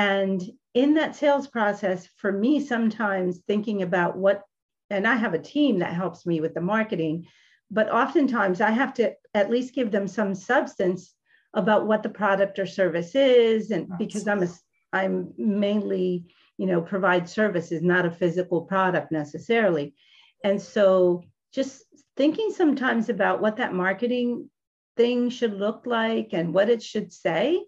And 0.00 0.42
in 0.72 0.94
that 0.94 1.14
sales 1.14 1.46
process, 1.46 2.08
for 2.16 2.32
me, 2.32 2.58
sometimes 2.58 3.40
thinking 3.46 3.82
about 3.82 4.16
what, 4.16 4.40
and 4.88 5.06
I 5.06 5.14
have 5.16 5.34
a 5.34 5.38
team 5.38 5.80
that 5.80 5.92
helps 5.92 6.24
me 6.24 6.40
with 6.40 6.54
the 6.54 6.62
marketing, 6.62 7.26
but 7.70 7.92
oftentimes 7.92 8.62
I 8.62 8.70
have 8.70 8.94
to 8.94 9.12
at 9.34 9.50
least 9.50 9.74
give 9.74 9.90
them 9.90 10.08
some 10.08 10.34
substance 10.34 11.14
about 11.52 11.86
what 11.86 12.02
the 12.02 12.08
product 12.08 12.58
or 12.58 12.64
service 12.64 13.14
is. 13.14 13.72
And 13.72 13.90
because 13.98 14.26
I'm 14.26 14.42
a, 14.42 14.48
I'm 14.94 15.34
mainly, 15.36 16.24
you 16.56 16.66
know, 16.66 16.80
provide 16.80 17.28
services, 17.28 17.82
not 17.82 18.06
a 18.06 18.10
physical 18.10 18.62
product 18.62 19.12
necessarily. 19.12 19.94
And 20.42 20.62
so 20.62 21.24
just 21.52 21.84
thinking 22.16 22.52
sometimes 22.56 23.10
about 23.10 23.42
what 23.42 23.56
that 23.56 23.74
marketing 23.74 24.48
thing 24.96 25.28
should 25.28 25.52
look 25.52 25.82
like 25.84 26.30
and 26.32 26.54
what 26.54 26.70
it 26.70 26.82
should 26.82 27.12
say, 27.12 27.62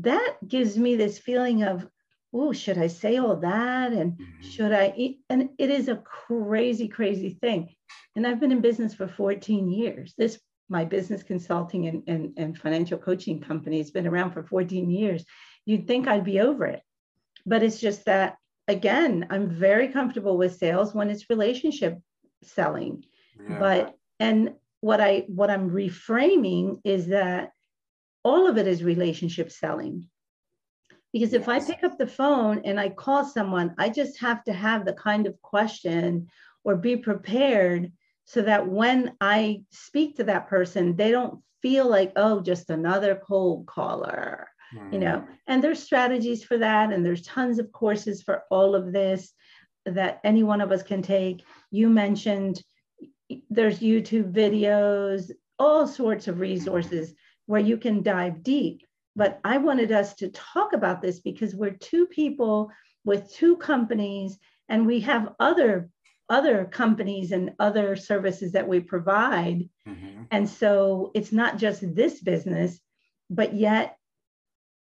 that 0.00 0.36
gives 0.46 0.76
me 0.76 0.96
this 0.96 1.18
feeling 1.18 1.62
of, 1.62 1.86
oh, 2.32 2.52
should 2.52 2.78
I 2.78 2.86
say 2.88 3.16
all 3.16 3.36
that? 3.36 3.92
And 3.92 4.12
mm-hmm. 4.12 4.48
should 4.48 4.72
I 4.72 4.92
eat? 4.96 5.20
And 5.30 5.50
it 5.58 5.70
is 5.70 5.88
a 5.88 5.96
crazy, 5.96 6.88
crazy 6.88 7.30
thing. 7.30 7.74
And 8.14 8.26
I've 8.26 8.40
been 8.40 8.52
in 8.52 8.60
business 8.60 8.94
for 8.94 9.08
14 9.08 9.70
years. 9.70 10.14
This, 10.16 10.38
my 10.68 10.84
business 10.84 11.22
consulting 11.22 11.86
and, 11.86 12.02
and, 12.06 12.32
and 12.36 12.58
financial 12.58 12.98
coaching 12.98 13.40
company 13.40 13.78
has 13.78 13.90
been 13.90 14.06
around 14.06 14.32
for 14.32 14.42
14 14.42 14.90
years. 14.90 15.24
You'd 15.64 15.86
think 15.86 16.08
I'd 16.08 16.24
be 16.24 16.40
over 16.40 16.66
it. 16.66 16.82
But 17.44 17.62
it's 17.62 17.80
just 17.80 18.04
that 18.06 18.36
again, 18.68 19.26
I'm 19.30 19.48
very 19.48 19.88
comfortable 19.88 20.36
with 20.36 20.56
sales 20.56 20.94
when 20.94 21.10
it's 21.10 21.30
relationship 21.30 21.98
selling. 22.42 23.04
Yeah. 23.38 23.58
But 23.58 23.94
and 24.18 24.54
what 24.80 25.00
I 25.00 25.24
what 25.28 25.50
I'm 25.50 25.70
reframing 25.70 26.80
is 26.84 27.08
that 27.08 27.50
all 28.26 28.48
of 28.48 28.58
it 28.58 28.66
is 28.66 28.82
relationship 28.82 29.52
selling. 29.52 30.08
Because 31.12 31.32
if 31.32 31.46
yes. 31.46 31.48
I 31.48 31.72
pick 31.72 31.84
up 31.84 31.96
the 31.96 32.08
phone 32.08 32.60
and 32.64 32.78
I 32.80 32.88
call 32.88 33.24
someone, 33.24 33.72
I 33.78 33.88
just 33.88 34.18
have 34.18 34.42
to 34.44 34.52
have 34.52 34.84
the 34.84 34.94
kind 34.94 35.28
of 35.28 35.40
question 35.42 36.26
or 36.64 36.74
be 36.74 36.96
prepared 36.96 37.92
so 38.24 38.42
that 38.42 38.66
when 38.66 39.12
I 39.20 39.62
speak 39.70 40.16
to 40.16 40.24
that 40.24 40.48
person, 40.48 40.96
they 40.96 41.12
don't 41.12 41.38
feel 41.62 41.88
like, 41.88 42.10
oh, 42.16 42.40
just 42.40 42.68
another 42.68 43.14
cold 43.14 43.66
caller, 43.66 44.48
mm. 44.74 44.92
you 44.92 44.98
know. 44.98 45.18
Mm. 45.18 45.28
And 45.46 45.62
there's 45.62 45.80
strategies 45.80 46.42
for 46.42 46.58
that, 46.58 46.92
and 46.92 47.06
there's 47.06 47.22
tons 47.22 47.60
of 47.60 47.70
courses 47.70 48.24
for 48.24 48.42
all 48.50 48.74
of 48.74 48.92
this 48.92 49.32
that 49.84 50.18
any 50.24 50.42
one 50.42 50.60
of 50.60 50.72
us 50.72 50.82
can 50.82 51.00
take. 51.00 51.44
You 51.70 51.88
mentioned 51.88 52.60
there's 53.48 53.78
YouTube 53.78 54.32
videos, 54.32 55.30
all 55.60 55.86
sorts 55.86 56.26
of 56.26 56.40
resources 56.40 57.14
where 57.46 57.60
you 57.60 57.76
can 57.76 58.02
dive 58.02 58.42
deep. 58.42 58.82
But 59.14 59.40
I 59.44 59.58
wanted 59.58 59.92
us 59.92 60.14
to 60.16 60.28
talk 60.28 60.72
about 60.72 61.00
this 61.00 61.20
because 61.20 61.54
we're 61.54 61.70
two 61.70 62.06
people 62.06 62.70
with 63.04 63.32
two 63.32 63.56
companies 63.56 64.38
and 64.68 64.86
we 64.86 65.00
have 65.00 65.34
other 65.40 65.88
other 66.28 66.64
companies 66.64 67.30
and 67.30 67.52
other 67.60 67.94
services 67.94 68.50
that 68.52 68.66
we 68.66 68.80
provide. 68.80 69.68
Mm-hmm. 69.88 70.22
And 70.32 70.48
so 70.48 71.12
it's 71.14 71.30
not 71.30 71.56
just 71.56 71.94
this 71.94 72.20
business, 72.20 72.80
but 73.30 73.54
yet 73.54 73.96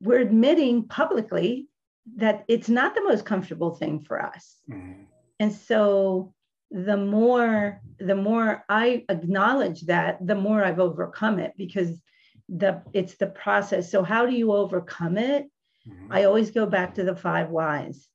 we're 0.01 0.19
admitting 0.19 0.89
publicly 0.89 1.69
that 2.17 2.45
it's 2.49 2.69
not 2.69 2.95
the 2.97 3.05
most 3.05 3.25
comfortable 3.25 3.75
thing 3.75 4.01
for 4.01 4.21
us. 4.21 4.57
Mm-hmm. 4.69 5.03
And 5.39 5.53
so 5.53 6.35
the 6.71 6.97
more 6.97 7.81
the 7.99 8.15
more 8.15 8.65
I 8.69 9.05
acknowledge 9.09 9.83
that, 9.83 10.25
the 10.27 10.35
more 10.35 10.65
I've 10.65 10.81
overcome 10.81 11.39
it 11.39 11.55
because 11.57 12.01
the 12.49 12.83
it's 12.93 13.17
the 13.17 13.27
process. 13.27 13.91
So 13.91 14.03
how 14.03 14.27
do 14.27 14.35
you 14.35 14.53
overcome 14.53 15.19
it? 15.19 15.51
Mm-hmm. 15.89 16.13
I 16.13 16.25
always 16.25 16.51
go 16.51 16.67
back 16.67 16.95
to 16.95 17.05
the 17.05 17.17
five 17.17 17.51
whys. 17.51 18.09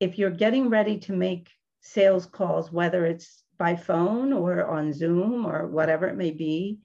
If 0.00 0.18
you're 0.18 0.30
getting 0.30 0.70
ready 0.70 0.98
to 1.00 1.12
make 1.12 1.50
sales 1.80 2.26
calls, 2.26 2.72
whether 2.72 3.04
it's 3.04 3.42
by 3.58 3.76
phone 3.76 4.32
or 4.32 4.66
on 4.66 4.92
Zoom 4.92 5.44
or 5.46 5.66
whatever 5.66 6.06
it 6.06 6.16
may 6.16 6.30
be, 6.30 6.78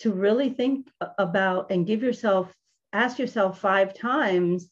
to 0.00 0.12
really 0.12 0.50
think 0.50 0.90
about 1.18 1.70
and 1.70 1.86
give 1.86 2.02
yourself, 2.02 2.52
ask 2.92 3.18
yourself 3.18 3.58
five 3.58 3.94
times, 3.94 4.68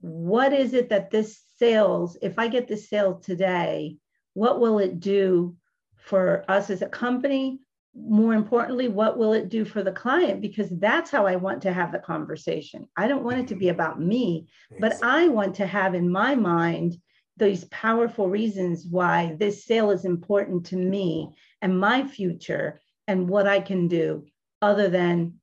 what 0.00 0.52
is 0.52 0.74
it 0.74 0.88
that 0.88 1.10
this 1.10 1.40
sales, 1.56 2.16
if 2.22 2.38
I 2.38 2.48
get 2.48 2.66
this 2.66 2.88
sale 2.88 3.14
today, 3.14 3.96
what 4.34 4.60
will 4.60 4.78
it 4.80 4.98
do 4.98 5.56
for 5.96 6.44
us 6.48 6.70
as 6.70 6.82
a 6.82 6.88
company? 6.88 7.60
More 8.00 8.34
importantly, 8.34 8.88
what 8.88 9.18
will 9.18 9.32
it 9.32 9.48
do 9.48 9.64
for 9.64 9.82
the 9.82 9.92
client? 9.92 10.40
Because 10.40 10.70
that's 10.70 11.10
how 11.10 11.26
I 11.26 11.36
want 11.36 11.62
to 11.62 11.72
have 11.72 11.92
the 11.92 11.98
conversation. 11.98 12.88
I 12.96 13.08
don't 13.08 13.24
want 13.24 13.40
it 13.40 13.48
to 13.48 13.56
be 13.56 13.68
about 13.68 14.00
me, 14.00 14.48
but 14.78 14.94
I 15.02 15.28
want 15.28 15.56
to 15.56 15.66
have 15.66 15.94
in 15.94 16.10
my 16.10 16.34
mind 16.34 16.96
these 17.36 17.64
powerful 17.66 18.28
reasons 18.28 18.86
why 18.86 19.36
this 19.38 19.64
sale 19.64 19.90
is 19.90 20.04
important 20.04 20.66
to 20.66 20.76
me 20.76 21.30
and 21.62 21.78
my 21.78 22.06
future 22.06 22.80
and 23.06 23.28
what 23.28 23.46
I 23.46 23.60
can 23.60 23.88
do 23.88 24.26
other 24.60 24.88
than 24.88 25.34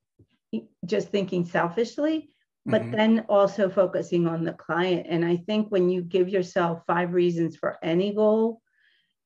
just 0.86 1.10
thinking 1.10 1.46
selfishly, 1.46 2.30
but 2.66 2.82
mm-hmm. 2.82 2.92
then 2.92 3.26
also 3.30 3.70
focusing 3.70 4.28
on 4.28 4.44
the 4.44 4.54
client. 4.54 5.08
And 5.10 5.24
I 5.24 5.38
think 5.38 5.70
when 5.70 5.90
you 5.90 6.02
give 6.02 6.30
yourself 6.30 6.84
five 6.86 7.14
reasons 7.14 7.56
for 7.56 7.78
any 7.82 8.14
goal, 8.14 8.62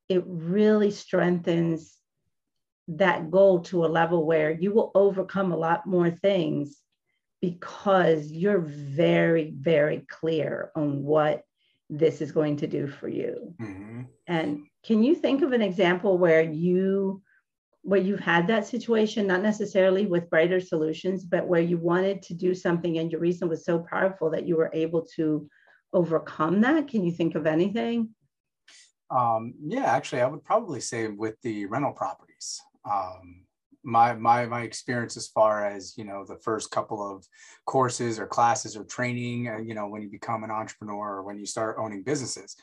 it 0.07 0.23
really 0.25 0.91
strengthens 0.91 1.98
that 2.97 3.29
goal 3.29 3.61
to 3.61 3.85
a 3.85 3.87
level 3.87 4.25
where 4.25 4.51
you 4.51 4.73
will 4.73 4.91
overcome 4.95 5.51
a 5.51 5.57
lot 5.57 5.85
more 5.85 6.09
things 6.09 6.77
because 7.41 8.31
you're 8.31 8.59
very, 8.59 9.53
very 9.55 10.05
clear 10.09 10.71
on 10.75 11.03
what 11.03 11.43
this 11.89 12.21
is 12.21 12.31
going 12.31 12.57
to 12.57 12.67
do 12.67 12.87
for 12.87 13.07
you. 13.07 13.53
Mm-hmm. 13.61 14.01
And 14.27 14.65
can 14.83 15.03
you 15.03 15.15
think 15.15 15.41
of 15.41 15.51
an 15.51 15.61
example 15.61 16.17
where 16.17 16.41
you 16.41 17.21
where 17.81 17.99
you've 17.99 18.19
had 18.19 18.45
that 18.47 18.67
situation, 18.67 19.25
not 19.25 19.41
necessarily 19.41 20.05
with 20.05 20.29
brighter 20.29 20.59
solutions, 20.59 21.23
but 21.23 21.47
where 21.47 21.61
you 21.61 21.77
wanted 21.77 22.21
to 22.21 22.33
do 22.33 22.53
something 22.53 22.97
and 22.97 23.09
your 23.09 23.21
reason 23.21 23.47
was 23.47 23.63
so 23.63 23.79
powerful 23.79 24.29
that 24.29 24.45
you 24.45 24.57
were 24.57 24.69
able 24.73 25.07
to 25.15 25.49
overcome 25.93 26.59
that? 26.61 26.89
Can 26.89 27.05
you 27.05 27.11
think 27.11 27.35
of 27.35 27.47
anything? 27.47 28.09
Um, 29.09 29.53
yeah, 29.65 29.85
actually, 29.85 30.21
I 30.21 30.27
would 30.27 30.43
probably 30.43 30.81
say 30.81 31.07
with 31.07 31.41
the 31.41 31.65
rental 31.67 31.93
properties. 31.93 32.61
Um, 32.91 33.45
my 33.83 34.13
my 34.13 34.45
my 34.45 34.61
experience 34.63 35.15
as 35.15 35.27
far 35.27 35.65
as 35.65 35.97
you 35.97 36.03
know 36.03 36.25
the 36.25 36.37
first 36.37 36.69
couple 36.69 37.01
of 37.01 37.25
courses 37.65 38.19
or 38.19 38.27
classes 38.27 38.75
or 38.75 38.83
training 38.83 39.47
uh, 39.47 39.57
you 39.57 39.73
know 39.73 39.87
when 39.87 40.01
you 40.01 40.09
become 40.09 40.43
an 40.43 40.51
entrepreneur 40.51 41.15
or 41.15 41.23
when 41.23 41.39
you 41.39 41.45
start 41.45 41.77
owning 41.79 42.03
businesses 42.03 42.57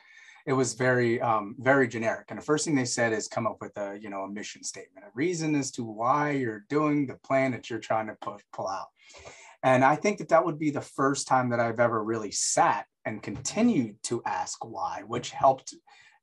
it 0.46 0.52
was 0.52 0.74
very 0.74 1.20
um, 1.20 1.56
very 1.58 1.88
generic. 1.88 2.26
And 2.30 2.38
the 2.38 2.44
first 2.44 2.64
thing 2.64 2.76
they 2.76 2.84
said 2.84 3.12
is 3.12 3.26
come 3.26 3.46
up 3.46 3.58
with 3.60 3.76
a 3.76 3.98
you 4.00 4.08
know 4.08 4.22
a 4.22 4.28
mission 4.28 4.62
statement 4.62 5.04
a 5.06 5.10
reason 5.14 5.54
as 5.54 5.70
to 5.72 5.84
why 5.84 6.30
you're 6.30 6.64
doing 6.68 7.06
the 7.06 7.16
plan 7.16 7.50
that 7.52 7.68
you're 7.68 7.80
trying 7.80 8.06
to 8.06 8.16
push, 8.20 8.42
pull 8.52 8.68
out. 8.68 8.86
And 9.62 9.84
i 9.84 9.96
think 9.96 10.18
that 10.18 10.28
that 10.28 10.44
would 10.44 10.58
be 10.58 10.70
the 10.70 10.80
first 10.80 11.26
time 11.26 11.50
that 11.50 11.60
i've 11.60 11.80
ever 11.80 12.02
really 12.04 12.30
sat 12.30 12.86
and 13.04 13.22
continued 13.22 13.96
to 14.04 14.22
ask 14.24 14.64
why 14.64 15.02
which 15.06 15.30
helped 15.30 15.74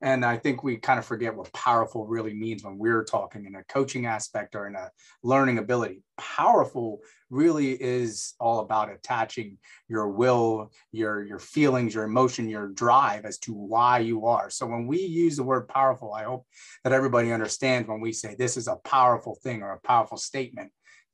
and 0.04 0.26
I 0.26 0.36
think 0.36 0.64
we 0.64 0.76
kind 0.76 1.00
of 1.00 1.06
forget 1.06 1.34
what 1.34 1.52
powerful 1.54 2.06
really 2.06 2.34
means 2.34 2.62
when 2.62 2.78
we're 2.78 3.06
talking 3.06 3.46
in 3.46 3.56
a 3.56 3.64
coaching 3.64 4.06
aspect 4.06 4.54
or 4.54 4.68
in 4.68 4.76
a 4.76 4.92
learning 5.24 5.60
ability. 5.60 6.04
Powerful 6.18 7.00
really 7.30 7.72
is 7.72 8.34
all 8.38 8.60
about 8.60 8.92
attaching 8.92 9.58
your 9.88 10.10
will, 10.10 10.74
your 10.92 11.24
your 11.24 11.40
feelings, 11.40 11.96
your 11.96 12.04
emotion, 12.04 12.50
your 12.50 12.68
drive 12.68 13.24
as 13.24 13.40
to 13.40 13.54
why 13.54 14.00
you 14.00 14.28
are. 14.28 14.50
So 14.50 14.66
when 14.66 14.88
we 14.88 15.00
use 15.00 15.38
the 15.38 15.44
word 15.44 15.70
powerful, 15.70 16.14
I 16.14 16.24
hope 16.24 16.46
that 16.84 16.92
everybody 16.92 17.32
understands 17.32 17.88
when 17.88 18.02
we 18.02 18.12
say 18.12 18.36
this 18.36 18.58
is 18.58 18.68
a 18.68 18.76
powerful 18.84 19.40
thing 19.42 19.64
or 19.64 19.72
a 19.72 19.88
powerful 19.88 20.18
statement, 20.18 20.70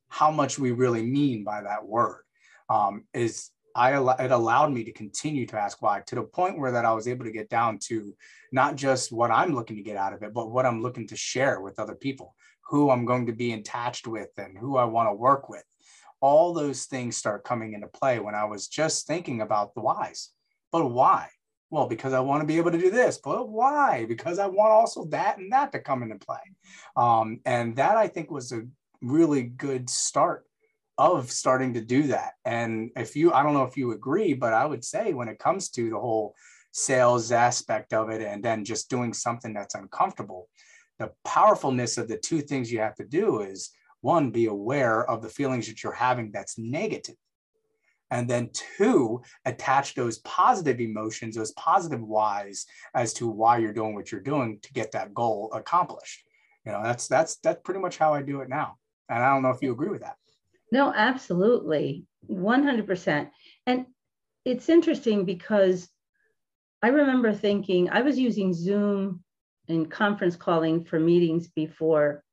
how 0.08 0.32
much 0.32 0.58
we 0.58 0.72
really 0.72 1.04
mean 1.04 1.44
by 1.44 1.62
that 1.62 1.86
word. 1.86 2.22
Um, 2.68 3.04
is 3.14 3.50
I 3.74 3.92
it 4.22 4.30
allowed 4.30 4.72
me 4.72 4.84
to 4.84 4.92
continue 4.92 5.46
to 5.46 5.58
ask 5.58 5.80
why 5.82 6.02
to 6.06 6.14
the 6.14 6.22
point 6.22 6.58
where 6.58 6.72
that 6.72 6.84
I 6.84 6.92
was 6.92 7.08
able 7.08 7.24
to 7.24 7.30
get 7.30 7.48
down 7.48 7.78
to 7.88 8.14
not 8.52 8.76
just 8.76 9.12
what 9.12 9.30
I'm 9.30 9.54
looking 9.54 9.76
to 9.76 9.82
get 9.82 9.96
out 9.96 10.12
of 10.12 10.22
it, 10.22 10.34
but 10.34 10.50
what 10.50 10.66
I'm 10.66 10.82
looking 10.82 11.06
to 11.08 11.16
share 11.16 11.60
with 11.60 11.78
other 11.78 11.94
people, 11.94 12.34
who 12.68 12.90
I'm 12.90 13.04
going 13.04 13.26
to 13.26 13.32
be 13.32 13.52
attached 13.52 14.06
with, 14.06 14.30
and 14.36 14.56
who 14.58 14.76
I 14.76 14.84
want 14.84 15.08
to 15.08 15.14
work 15.14 15.48
with. 15.48 15.64
All 16.20 16.52
those 16.52 16.84
things 16.84 17.16
start 17.16 17.44
coming 17.44 17.72
into 17.72 17.86
play 17.86 18.18
when 18.18 18.34
I 18.34 18.44
was 18.44 18.68
just 18.68 19.06
thinking 19.06 19.40
about 19.40 19.74
the 19.74 19.80
whys. 19.80 20.30
But 20.70 20.88
why? 20.88 21.28
Well, 21.70 21.86
because 21.86 22.12
I 22.12 22.20
want 22.20 22.42
to 22.42 22.46
be 22.46 22.58
able 22.58 22.72
to 22.72 22.78
do 22.78 22.90
this. 22.90 23.18
But 23.18 23.48
why? 23.48 24.04
Because 24.06 24.38
I 24.38 24.46
want 24.46 24.72
also 24.72 25.04
that 25.06 25.38
and 25.38 25.52
that 25.52 25.72
to 25.72 25.78
come 25.78 26.02
into 26.02 26.18
play. 26.18 26.40
Um, 26.96 27.40
and 27.46 27.76
that 27.76 27.96
I 27.96 28.08
think 28.08 28.30
was 28.30 28.52
a 28.52 28.66
really 29.00 29.44
good 29.44 29.88
start 29.88 30.44
of 31.00 31.30
starting 31.30 31.72
to 31.74 31.80
do 31.80 32.02
that. 32.08 32.34
And 32.44 32.90
if 32.94 33.16
you, 33.16 33.32
I 33.32 33.42
don't 33.42 33.54
know 33.54 33.64
if 33.64 33.76
you 33.76 33.92
agree, 33.92 34.34
but 34.34 34.52
I 34.52 34.66
would 34.66 34.84
say 34.84 35.14
when 35.14 35.28
it 35.28 35.38
comes 35.38 35.70
to 35.70 35.88
the 35.88 35.98
whole 35.98 36.34
sales 36.72 37.32
aspect 37.32 37.94
of 37.94 38.10
it 38.10 38.20
and 38.20 38.44
then 38.44 38.64
just 38.64 38.90
doing 38.90 39.14
something 39.14 39.54
that's 39.54 39.74
uncomfortable, 39.74 40.48
the 40.98 41.10
powerfulness 41.24 41.96
of 41.96 42.06
the 42.06 42.18
two 42.18 42.42
things 42.42 42.70
you 42.70 42.80
have 42.80 42.96
to 42.96 43.04
do 43.04 43.40
is 43.40 43.70
one, 44.02 44.30
be 44.30 44.46
aware 44.46 45.08
of 45.08 45.22
the 45.22 45.28
feelings 45.30 45.66
that 45.68 45.82
you're 45.82 45.92
having 45.92 46.30
that's 46.32 46.58
negative. 46.58 47.16
And 48.10 48.28
then 48.28 48.50
two, 48.52 49.22
attach 49.46 49.94
those 49.94 50.18
positive 50.18 50.80
emotions, 50.80 51.36
those 51.36 51.52
positive 51.52 52.02
whys 52.02 52.66
as 52.94 53.14
to 53.14 53.28
why 53.28 53.58
you're 53.58 53.72
doing 53.72 53.94
what 53.94 54.12
you're 54.12 54.20
doing 54.20 54.58
to 54.62 54.72
get 54.72 54.92
that 54.92 55.14
goal 55.14 55.50
accomplished. 55.54 56.24
You 56.66 56.72
know, 56.72 56.82
that's 56.82 57.08
that's 57.08 57.36
that's 57.36 57.60
pretty 57.62 57.80
much 57.80 57.96
how 57.96 58.12
I 58.12 58.22
do 58.22 58.40
it 58.40 58.48
now. 58.48 58.76
And 59.08 59.22
I 59.22 59.32
don't 59.32 59.42
know 59.42 59.50
if 59.50 59.62
you 59.62 59.72
agree 59.72 59.88
with 59.88 60.02
that. 60.02 60.16
No, 60.72 60.92
absolutely. 60.94 62.06
100%. 62.30 63.30
And 63.66 63.86
it's 64.44 64.68
interesting 64.68 65.24
because 65.24 65.88
I 66.82 66.88
remember 66.88 67.32
thinking 67.32 67.90
I 67.90 68.02
was 68.02 68.18
using 68.18 68.52
Zoom 68.54 69.22
and 69.68 69.90
conference 69.90 70.36
calling 70.36 70.84
for 70.84 70.98
meetings 70.98 71.48
before 71.48 72.24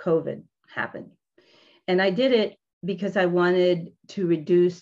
COVID 0.00 0.42
happened. 0.74 1.10
And 1.86 2.00
I 2.00 2.10
did 2.10 2.32
it 2.32 2.56
because 2.84 3.16
I 3.16 3.26
wanted 3.26 3.92
to 4.08 4.26
reduce 4.26 4.80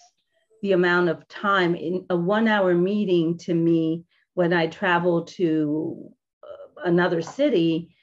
the 0.62 0.72
amount 0.72 1.08
of 1.08 1.26
time 1.28 1.74
in 1.74 2.06
a 2.10 2.16
one 2.16 2.48
hour 2.48 2.74
meeting 2.74 3.38
to 3.38 3.54
me 3.54 4.04
when 4.34 4.52
I 4.52 4.66
travel 4.66 5.24
to 5.24 6.10
uh, 6.42 6.82
another 6.84 7.22
city 7.22 7.94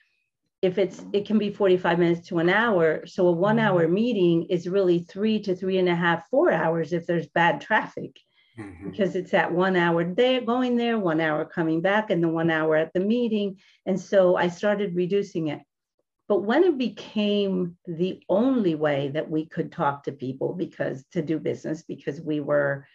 if 0.62 0.78
it's 0.78 1.04
it 1.14 1.26
can 1.26 1.38
be 1.38 1.52
45 1.52 2.00
minutes 2.00 2.28
to 2.30 2.40
an 2.40 2.50
hour 2.50 3.06
so 3.06 3.28
a 3.28 3.32
one 3.32 3.60
hour 3.60 3.84
mm-hmm. 3.84 3.94
meeting 3.94 4.44
is 4.50 4.68
really 4.68 5.00
three 5.00 5.40
to 5.42 5.56
three 5.56 5.78
and 5.78 5.90
a 5.90 5.96
half 5.96 6.28
four 6.30 6.52
hours 6.52 6.94
if 6.94 7.06
there's 7.06 7.28
bad 7.28 7.62
traffic 7.62 8.20
mm-hmm. 8.60 8.90
because 8.90 9.16
it's 9.16 9.34
at 9.34 9.52
one 9.52 9.76
hour 9.76 10.04
there 10.04 10.42
going 10.42 10.76
there 10.76 10.98
one 10.98 11.22
hour 11.22 11.46
coming 11.46 11.82
back 11.82 12.10
and 12.10 12.24
the 12.24 12.28
one 12.28 12.50
hour 12.50 12.76
at 12.76 12.94
the 12.94 13.00
meeting 13.00 13.58
and 13.86 14.00
so 14.00 14.36
i 14.36 14.48
started 14.48 14.96
reducing 14.96 15.48
it 15.48 15.62
but 16.28 16.44
when 16.44 16.64
it 16.64 16.78
became 16.78 17.78
the 17.86 18.22
only 18.28 18.76
way 18.76 19.10
that 19.14 19.30
we 19.30 19.46
could 19.46 19.72
talk 19.72 20.04
to 20.04 20.12
people 20.12 20.54
because 20.54 21.06
to 21.12 21.22
do 21.22 21.40
business 21.40 21.84
because 21.84 22.20
we 22.20 22.40
were 22.40 22.86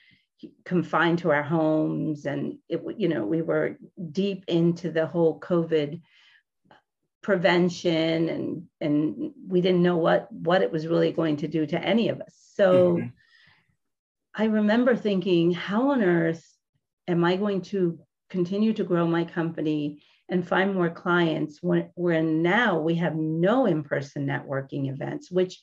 confined 0.65 1.21
to 1.21 1.31
our 1.31 1.45
homes 1.45 2.27
and 2.27 2.59
it 2.69 2.83
you 2.97 3.09
know 3.09 3.25
we 3.25 3.41
were 3.41 3.77
deep 4.11 4.45
into 4.49 4.91
the 4.91 5.07
whole 5.07 5.39
covid 5.39 6.01
prevention 7.23 8.29
and 8.29 8.63
and 8.81 9.33
we 9.47 9.61
didn't 9.61 9.83
know 9.83 9.97
what 9.97 10.31
what 10.33 10.63
it 10.63 10.73
was 10.73 10.87
really 10.87 11.13
going 11.13 11.37
to 11.37 11.49
do 11.49 11.65
to 11.65 11.81
any 11.81 12.09
of 12.09 12.21
us 12.21 12.35
so 12.55 12.97
mm-hmm. 12.97 13.09
i 14.35 14.45
remember 14.45 14.97
thinking 14.97 15.53
how 15.53 15.91
on 15.91 16.03
earth 16.03 16.45
am 17.07 17.25
i 17.25 17.37
going 17.37 17.63
to 17.63 17.99
continue 18.29 18.73
to 18.73 18.85
grow 18.85 19.07
my 19.07 19.25
company 19.25 20.03
and 20.29 20.49
find 20.49 20.75
more 20.75 20.89
clients 20.89 21.59
when, 21.63 21.91
when 21.95 22.43
now 22.43 22.79
we 22.81 22.95
have 22.95 23.15
no 23.15 23.67
in-person 23.67 24.27
networking 24.27 24.91
events 24.91 25.31
which 25.31 25.61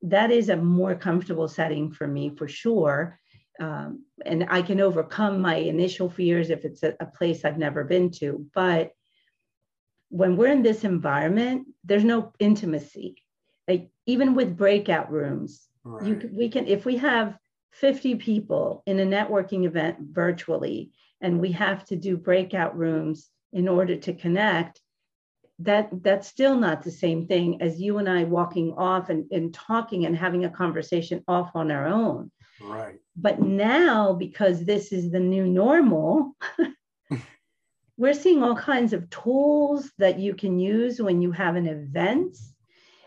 that 0.00 0.30
is 0.30 0.48
a 0.48 0.56
more 0.56 0.94
comfortable 0.94 1.48
setting 1.48 1.92
for 1.92 2.06
me 2.06 2.30
for 2.34 2.48
sure 2.48 3.18
um, 3.58 4.04
and 4.24 4.46
I 4.50 4.62
can 4.62 4.80
overcome 4.80 5.40
my 5.40 5.56
initial 5.56 6.10
fears 6.10 6.50
if 6.50 6.64
it's 6.64 6.82
a, 6.82 6.94
a, 7.00 7.06
place 7.06 7.42
I've 7.44 7.56
never 7.56 7.84
been 7.84 8.10
to. 8.18 8.44
But 8.54 8.92
when 10.08 10.36
we're 10.36 10.52
in 10.52 10.62
this 10.62 10.84
environment, 10.84 11.66
there's 11.84 12.04
no 12.04 12.32
intimacy. 12.38 13.16
Like 13.68 13.90
even 14.06 14.34
with 14.34 14.56
breakout 14.56 15.10
rooms, 15.10 15.68
right. 15.84 16.06
you 16.06 16.30
we 16.32 16.48
can 16.48 16.66
if 16.66 16.84
we 16.84 16.96
have 16.98 17.36
50 17.72 18.16
people 18.16 18.82
in 18.86 19.00
a 19.00 19.04
networking 19.04 19.66
event 19.66 19.98
virtually, 20.00 20.92
and 21.20 21.40
we 21.40 21.52
have 21.52 21.84
to 21.86 21.96
do 21.96 22.16
breakout 22.16 22.76
rooms 22.76 23.28
in 23.52 23.68
order 23.68 23.96
to 23.96 24.12
connect. 24.12 24.80
That 25.60 25.88
that's 26.02 26.28
still 26.28 26.54
not 26.54 26.82
the 26.82 26.90
same 26.90 27.26
thing 27.26 27.62
as 27.62 27.80
you 27.80 27.96
and 27.98 28.08
I 28.08 28.24
walking 28.24 28.74
off 28.76 29.08
and, 29.08 29.24
and 29.32 29.54
talking 29.54 30.04
and 30.04 30.14
having 30.14 30.44
a 30.44 30.50
conversation 30.50 31.24
off 31.26 31.50
on 31.54 31.70
our 31.70 31.86
own 31.86 32.30
Right. 32.60 32.96
But 33.16 33.40
now, 33.40 34.12
because 34.12 34.64
this 34.64 34.92
is 34.92 35.10
the 35.10 35.20
new 35.20 35.46
normal, 35.46 36.36
we're 37.96 38.14
seeing 38.14 38.42
all 38.42 38.56
kinds 38.56 38.92
of 38.92 39.08
tools 39.10 39.90
that 39.98 40.18
you 40.18 40.34
can 40.34 40.58
use 40.58 41.00
when 41.00 41.22
you 41.22 41.32
have 41.32 41.56
an 41.56 41.66
event 41.66 42.36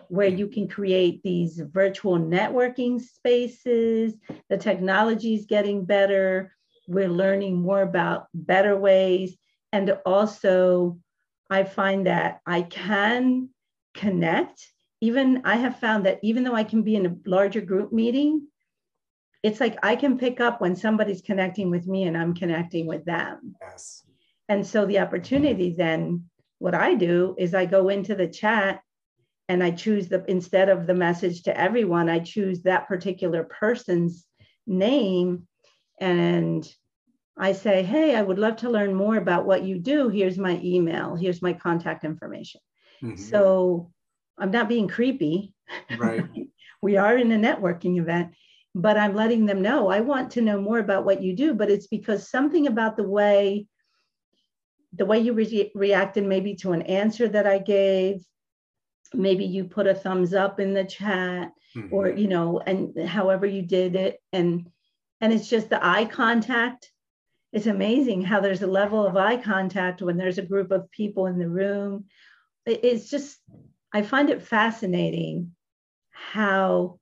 where 0.10 0.28
you 0.28 0.48
can 0.48 0.68
create 0.68 1.22
these 1.22 1.62
virtual 1.72 2.18
networking 2.18 3.00
spaces. 3.00 4.16
The 4.50 4.58
technology 4.58 5.36
is 5.36 5.46
getting 5.46 5.86
better. 5.86 6.56
We're 6.88 7.08
learning 7.08 7.62
more 7.62 7.84
about 7.84 8.28
better 8.34 8.76
ways. 8.76 9.38
And 9.72 9.96
also, 10.06 10.98
I 11.50 11.64
find 11.64 12.08
that 12.08 12.40
I 12.46 12.64
can 12.64 13.50
connect. 13.94 14.68
Even 15.00 15.44
I 15.46 15.58
have 15.58 15.80
found 15.80 16.08
that 16.08 16.20
even 16.24 16.44
though 16.44 16.56
I 16.56 16.64
can 16.64 16.82
be 16.82 16.96
in 16.96 17.06
a 17.06 17.16
larger 17.30 17.62
group 17.62 17.94
meeting, 17.94 18.48
it's 19.44 19.60
like 19.60 19.78
I 19.84 19.96
can 19.96 20.18
pick 20.18 20.42
up 20.42 20.60
when 20.60 20.76
somebody's 20.76 21.22
connecting 21.22 21.70
with 21.70 21.88
me 21.88 22.04
and 22.04 22.18
I'm 22.18 22.34
connecting 22.34 22.88
with 22.88 23.06
them. 23.06 23.56
Yes. 23.62 24.04
And 24.50 24.66
so 24.66 24.86
the 24.86 25.00
opportunity 25.00 25.76
then, 25.78 26.26
what 26.58 26.76
I 26.76 26.96
do 26.96 27.36
is 27.38 27.54
I 27.54 27.66
go 27.66 27.88
into 27.88 28.16
the 28.16 28.28
chat 28.28 28.82
and 29.48 29.64
I 29.64 29.72
choose 29.72 30.10
the, 30.10 30.26
instead 30.28 30.68
of 30.68 30.88
the 30.88 30.94
message 30.94 31.44
to 31.44 31.58
everyone, 31.58 32.10
I 32.10 32.20
choose 32.20 32.64
that 32.64 32.88
particular 32.88 33.44
person's 33.44 34.26
name 34.68 35.48
and 36.02 36.70
I 37.38 37.54
say, 37.54 37.84
hey, 37.84 38.16
I 38.16 38.22
would 38.22 38.40
love 38.40 38.58
to 38.58 38.70
learn 38.70 38.94
more 38.94 39.16
about 39.16 39.46
what 39.46 39.64
you 39.64 39.80
do. 39.80 40.10
Here's 40.10 40.38
my 40.38 40.60
email, 40.62 41.16
here's 41.16 41.42
my 41.42 41.54
contact 41.54 42.04
information. 42.04 42.60
Mm-hmm. 43.02 43.16
So 43.16 43.92
I'm 44.38 44.52
not 44.52 44.68
being 44.68 44.90
creepy. 44.90 45.54
Right. 45.98 46.26
we 46.82 46.98
are 46.98 47.16
in 47.16 47.32
a 47.32 47.38
networking 47.38 48.00
event 48.00 48.34
but 48.76 48.98
I'm 48.98 49.16
letting 49.16 49.46
them 49.46 49.62
know 49.62 49.90
I 49.90 50.00
want 50.00 50.32
to 50.32 50.42
know 50.42 50.62
more 50.62 50.80
about 50.80 51.04
what 51.04 51.24
you 51.24 51.36
do, 51.36 51.54
but 51.54 51.72
it's 51.72 51.88
because 51.88 52.30
something 52.30 52.68
about 52.68 52.98
the 52.98 53.08
way 53.08 53.68
the 55.00 55.06
way 55.06 55.18
you 55.18 55.34
re- 55.34 55.72
reacted 55.74 56.26
maybe 56.26 56.56
to 56.56 56.74
an 56.74 56.84
answer 56.84 57.28
that 57.30 57.48
I 57.48 57.58
gave, 57.58 58.24
maybe 59.14 59.46
you 59.46 59.64
put 59.64 59.88
a 59.88 59.96
thumbs 59.96 60.34
up 60.34 60.60
in 60.60 60.74
the 60.74 60.84
chat 60.84 61.52
mm-hmm. 61.76 61.92
or 61.92 62.10
you 62.10 62.28
know 62.28 62.60
and 62.60 63.08
however 63.08 63.46
you 63.48 63.64
did 63.64 63.96
it. 63.96 64.20
And 64.34 64.70
and 65.22 65.34
it's 65.34 65.50
just 65.50 65.70
the 65.70 65.84
eye 65.84 66.06
contact. 66.06 66.92
It's 67.52 67.66
amazing 67.66 68.22
how 68.22 68.42
there's 68.42 68.62
a 68.62 68.68
level 68.68 69.08
of 69.08 69.18
eye 69.18 69.38
contact 69.38 70.02
when 70.02 70.18
there's 70.18 70.38
a 70.38 70.44
group 70.44 70.70
of 70.70 70.92
people 70.92 71.26
in 71.26 71.40
the 71.40 71.50
room. 71.50 72.06
It's 72.66 73.10
just 73.10 73.40
i 73.92 74.04
find 74.04 74.30
it 74.30 74.44
fascinating 74.44 75.56
how 76.12 77.00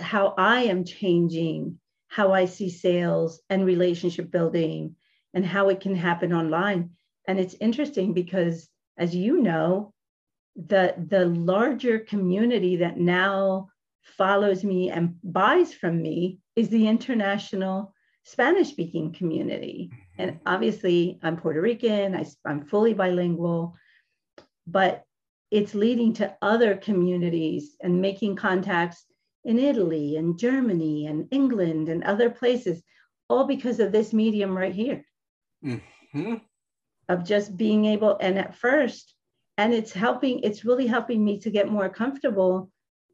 how 0.00 0.34
I 0.38 0.62
am 0.62 0.84
changing 0.86 1.78
how 2.06 2.32
I 2.32 2.46
see 2.46 2.70
sales 2.70 3.42
and 3.50 3.66
relationship 3.66 4.30
building 4.30 4.96
and 5.34 5.44
how 5.44 5.68
it 5.68 5.80
can 5.80 5.94
happen 5.94 6.32
online. 6.32 6.90
And 7.26 7.38
it's 7.38 7.54
interesting 7.60 8.12
because, 8.12 8.68
as 8.98 9.14
you 9.14 9.40
know, 9.40 9.92
the, 10.56 10.94
the 11.08 11.26
larger 11.26 11.98
community 11.98 12.76
that 12.76 12.98
now 12.98 13.68
follows 14.02 14.64
me 14.64 14.90
and 14.90 15.16
buys 15.22 15.72
from 15.72 16.02
me 16.02 16.38
is 16.56 16.68
the 16.68 16.88
international 16.88 17.94
Spanish 18.24 18.68
speaking 18.68 19.12
community. 19.12 19.90
And 20.18 20.38
obviously, 20.46 21.18
I'm 21.22 21.36
Puerto 21.36 21.60
Rican, 21.60 22.14
I, 22.14 22.26
I'm 22.44 22.64
fully 22.66 22.94
bilingual, 22.94 23.74
but 24.66 25.04
it's 25.50 25.74
leading 25.74 26.12
to 26.14 26.34
other 26.40 26.76
communities 26.76 27.76
and 27.82 28.00
making 28.00 28.36
contacts 28.36 29.04
in 29.44 29.58
Italy 29.58 30.16
and 30.16 30.38
Germany 30.38 31.06
and 31.06 31.26
England 31.30 31.88
and 31.88 32.04
other 32.04 32.30
places, 32.30 32.82
all 33.28 33.44
because 33.44 33.80
of 33.80 33.92
this 33.92 34.12
medium 34.12 34.56
right 34.56 34.74
here. 34.74 35.04
Mm-hmm. 35.64 36.34
Of 37.08 37.24
just 37.24 37.56
being 37.56 37.84
able, 37.86 38.16
and 38.20 38.38
at 38.38 38.56
first, 38.56 39.14
and 39.58 39.74
it's 39.74 39.92
helping, 39.92 40.40
it's 40.40 40.64
really 40.64 40.86
helping 40.86 41.24
me 41.24 41.38
to 41.40 41.50
get 41.50 41.68
more 41.68 41.88
comfortable 41.88 42.70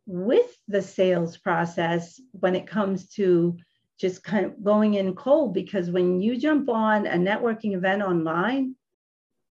with 0.06 0.56
the 0.68 0.82
sales 0.82 1.36
process 1.36 2.20
when 2.32 2.54
it 2.54 2.66
comes 2.66 3.10
to 3.10 3.56
just 3.98 4.22
kind 4.22 4.46
of 4.46 4.62
going 4.62 4.94
in 4.94 5.14
cold 5.14 5.52
because 5.52 5.90
when 5.90 6.20
you 6.20 6.38
jump 6.38 6.68
on 6.68 7.06
a 7.06 7.16
networking 7.16 7.74
event 7.74 8.02
online, 8.02 8.74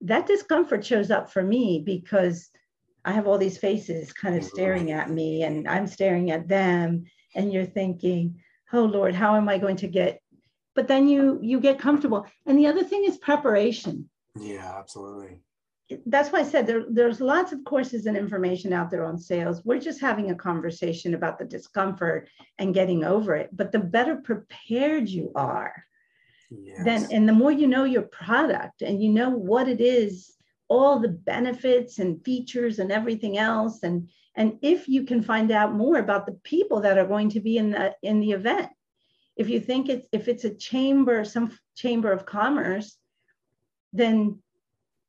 that 0.01 0.27
discomfort 0.27 0.85
shows 0.85 1.11
up 1.11 1.31
for 1.31 1.43
me 1.43 1.83
because 1.85 2.51
I 3.05 3.13
have 3.13 3.27
all 3.27 3.39
these 3.39 3.59
faces 3.59 4.13
kind 4.13 4.37
of 4.37 4.45
staring 4.45 4.91
at 4.91 5.11
me 5.11 5.43
and 5.43 5.69
I'm 5.69 5.87
staring 5.87 6.31
at 6.31 6.49
them 6.49 7.05
and 7.35 7.53
you're 7.53 7.65
thinking, 7.65 8.41
"Oh 8.73 8.85
Lord, 8.85 9.15
how 9.15 9.37
am 9.37 9.49
I 9.49 9.59
going 9.59 9.77
to 9.77 9.89
get?" 9.89 10.21
But 10.75 10.89
then 10.89 11.09
you 11.09 11.39
you 11.43 11.61
get 11.61 11.79
comfortable. 11.79 12.27
And 12.47 12.59
the 12.59 12.67
other 12.67 12.85
thing 12.85 13.05
is 13.05 13.19
preparation. 13.19 14.09
Yeah, 14.39 14.73
absolutely. 14.79 15.41
That's 16.07 16.31
why 16.31 16.41
I 16.41 16.45
said 16.45 16.67
there, 16.67 16.85
there's 16.89 17.21
lots 17.21 17.53
of 17.53 17.65
courses 17.65 18.07
and 18.07 18.17
information 18.17 18.73
out 18.73 18.91
there 18.91 19.05
on 19.05 19.19
sales. 19.19 19.63
We're 19.63 19.79
just 19.79 20.01
having 20.01 20.31
a 20.31 20.35
conversation 20.35 21.13
about 21.13 21.39
the 21.39 21.45
discomfort 21.45 22.31
and 22.59 22.73
getting 22.73 23.05
over 23.05 23.35
it. 23.35 23.51
But 23.53 23.73
the 23.73 23.79
better 23.79 24.17
prepared 24.17 25.09
you 25.09 25.33
are, 25.35 25.85
yes. 26.51 26.85
then 26.85 27.09
and 27.11 27.29
the 27.29 27.33
more 27.33 27.53
you 27.53 27.67
know 27.67 27.85
your 27.85 28.03
product 28.03 28.83
and 28.83 29.03
you 29.03 29.11
know 29.11 29.31
what 29.31 29.69
it 29.69 29.81
is 29.81 30.33
all 30.69 30.99
the 30.99 31.09
benefits 31.09 31.99
and 31.99 32.25
features 32.25 32.79
and 32.79 32.91
everything 32.91 33.37
else 33.39 33.83
and 33.83 34.09
and 34.35 34.59
if 34.63 34.89
you 34.89 35.05
can 35.05 35.23
find 35.23 35.51
out 35.51 35.75
more 35.75 35.99
about 35.99 36.25
the 36.25 36.39
people 36.45 36.81
that 36.81 36.97
are 36.97 37.07
going 37.07 37.29
to 37.29 37.41
be 37.41 37.59
in 37.59 37.71
the 37.71 37.95
in 38.03 38.21
the 38.21 38.33
event 38.33 38.71
if 39.37 39.49
you 39.49 39.61
think 39.61 39.89
it's 39.89 40.07
if 40.13 40.29
it's 40.29 40.45
a 40.45 40.55
chamber 40.55 41.25
some 41.25 41.57
chamber 41.75 42.13
of 42.13 42.27
commerce 42.27 42.97
then 43.93 44.39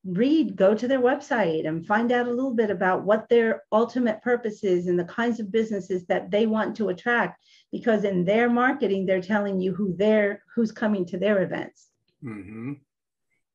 read 0.06 0.56
go 0.58 0.76
to 0.76 0.88
their 0.88 1.00
website 1.00 1.66
and 1.66 1.88
find 1.88 2.12
out 2.12 2.28
a 2.28 2.34
little 2.34 2.54
bit 2.54 2.70
about 2.70 3.04
what 3.04 3.30
their 3.30 3.64
ultimate 3.72 4.22
purpose 4.22 4.64
is 4.64 4.88
and 4.88 5.00
the 5.00 5.06
kinds 5.06 5.40
of 5.40 5.52
businesses 5.52 6.06
that 6.08 6.30
they 6.30 6.46
want 6.46 6.76
to 6.76 6.90
attract 6.90 7.42
because 7.72 8.04
in 8.04 8.26
their 8.26 8.50
marketing 8.50 9.06
they're 9.06 9.22
telling 9.22 9.62
you 9.62 9.74
who 9.74 9.96
they're 9.96 10.44
who's 10.54 10.72
coming 10.72 11.06
to 11.06 11.18
their 11.18 11.42
events 11.42 11.90
mm-hmm. 12.24 12.74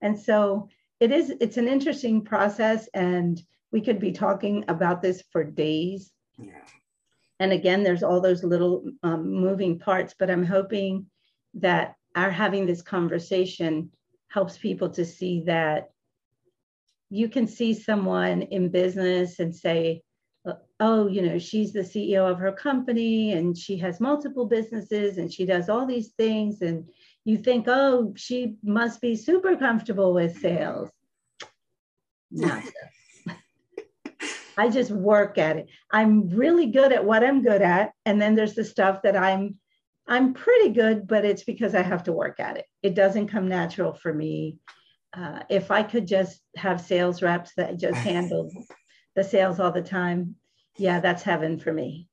and 0.00 0.18
so 0.18 0.68
it 1.00 1.12
is 1.12 1.34
it's 1.40 1.58
an 1.58 1.68
interesting 1.68 2.22
process 2.22 2.88
and 2.94 3.42
we 3.70 3.82
could 3.82 4.00
be 4.00 4.12
talking 4.12 4.64
about 4.68 5.02
this 5.02 5.22
for 5.30 5.44
days 5.44 6.12
yeah. 6.38 6.52
And 7.40 7.52
again 7.52 7.82
there's 7.82 8.02
all 8.02 8.20
those 8.20 8.44
little 8.44 8.84
um, 9.02 9.30
moving 9.30 9.78
parts 9.78 10.14
but 10.18 10.30
i'm 10.30 10.44
hoping 10.44 11.06
that 11.54 11.94
our 12.14 12.30
having 12.30 12.66
this 12.66 12.82
conversation 12.82 13.90
helps 14.28 14.58
people 14.58 14.88
to 14.88 15.04
see 15.04 15.42
that 15.44 15.90
you 17.10 17.28
can 17.28 17.46
see 17.46 17.72
someone 17.72 18.42
in 18.42 18.68
business 18.68 19.38
and 19.38 19.54
say 19.54 20.02
oh 20.80 21.06
you 21.08 21.22
know 21.22 21.38
she's 21.38 21.72
the 21.72 21.80
ceo 21.80 22.30
of 22.30 22.38
her 22.38 22.52
company 22.52 23.32
and 23.32 23.56
she 23.56 23.76
has 23.76 24.00
multiple 24.00 24.46
businesses 24.46 25.18
and 25.18 25.32
she 25.32 25.44
does 25.44 25.68
all 25.68 25.86
these 25.86 26.08
things 26.12 26.62
and 26.62 26.88
you 27.28 27.36
think, 27.36 27.66
oh, 27.68 28.14
she 28.16 28.56
must 28.62 29.02
be 29.02 29.14
super 29.14 29.54
comfortable 29.54 30.14
with 30.14 30.38
sales. 30.38 30.88
Nonsense. 32.30 32.72
I 34.58 34.68
just 34.68 34.90
work 34.90 35.38
at 35.38 35.56
it. 35.56 35.68
I'm 35.90 36.28
really 36.28 36.66
good 36.66 36.92
at 36.92 37.04
what 37.04 37.22
I'm 37.22 37.42
good 37.42 37.62
at. 37.62 37.92
And 38.04 38.20
then 38.20 38.34
there's 38.34 38.54
the 38.54 38.64
stuff 38.64 39.02
that 39.02 39.16
I'm 39.16 39.56
I'm 40.08 40.32
pretty 40.34 40.70
good, 40.70 41.06
but 41.06 41.24
it's 41.26 41.44
because 41.44 41.74
I 41.74 41.82
have 41.82 42.04
to 42.04 42.12
work 42.12 42.40
at 42.40 42.56
it. 42.56 42.64
It 42.82 42.94
doesn't 42.94 43.28
come 43.28 43.46
natural 43.46 43.92
for 43.92 44.12
me. 44.12 44.56
Uh, 45.14 45.40
if 45.50 45.70
I 45.70 45.82
could 45.82 46.06
just 46.06 46.40
have 46.56 46.80
sales 46.80 47.20
reps 47.22 47.52
that 47.56 47.78
just 47.78 47.98
handled 47.98 48.52
the 49.14 49.22
sales 49.22 49.60
all 49.60 49.70
the 49.70 49.82
time, 49.82 50.34
yeah, 50.78 51.00
that's 51.00 51.22
heaven 51.22 51.58
for 51.58 51.72
me. 51.72 52.08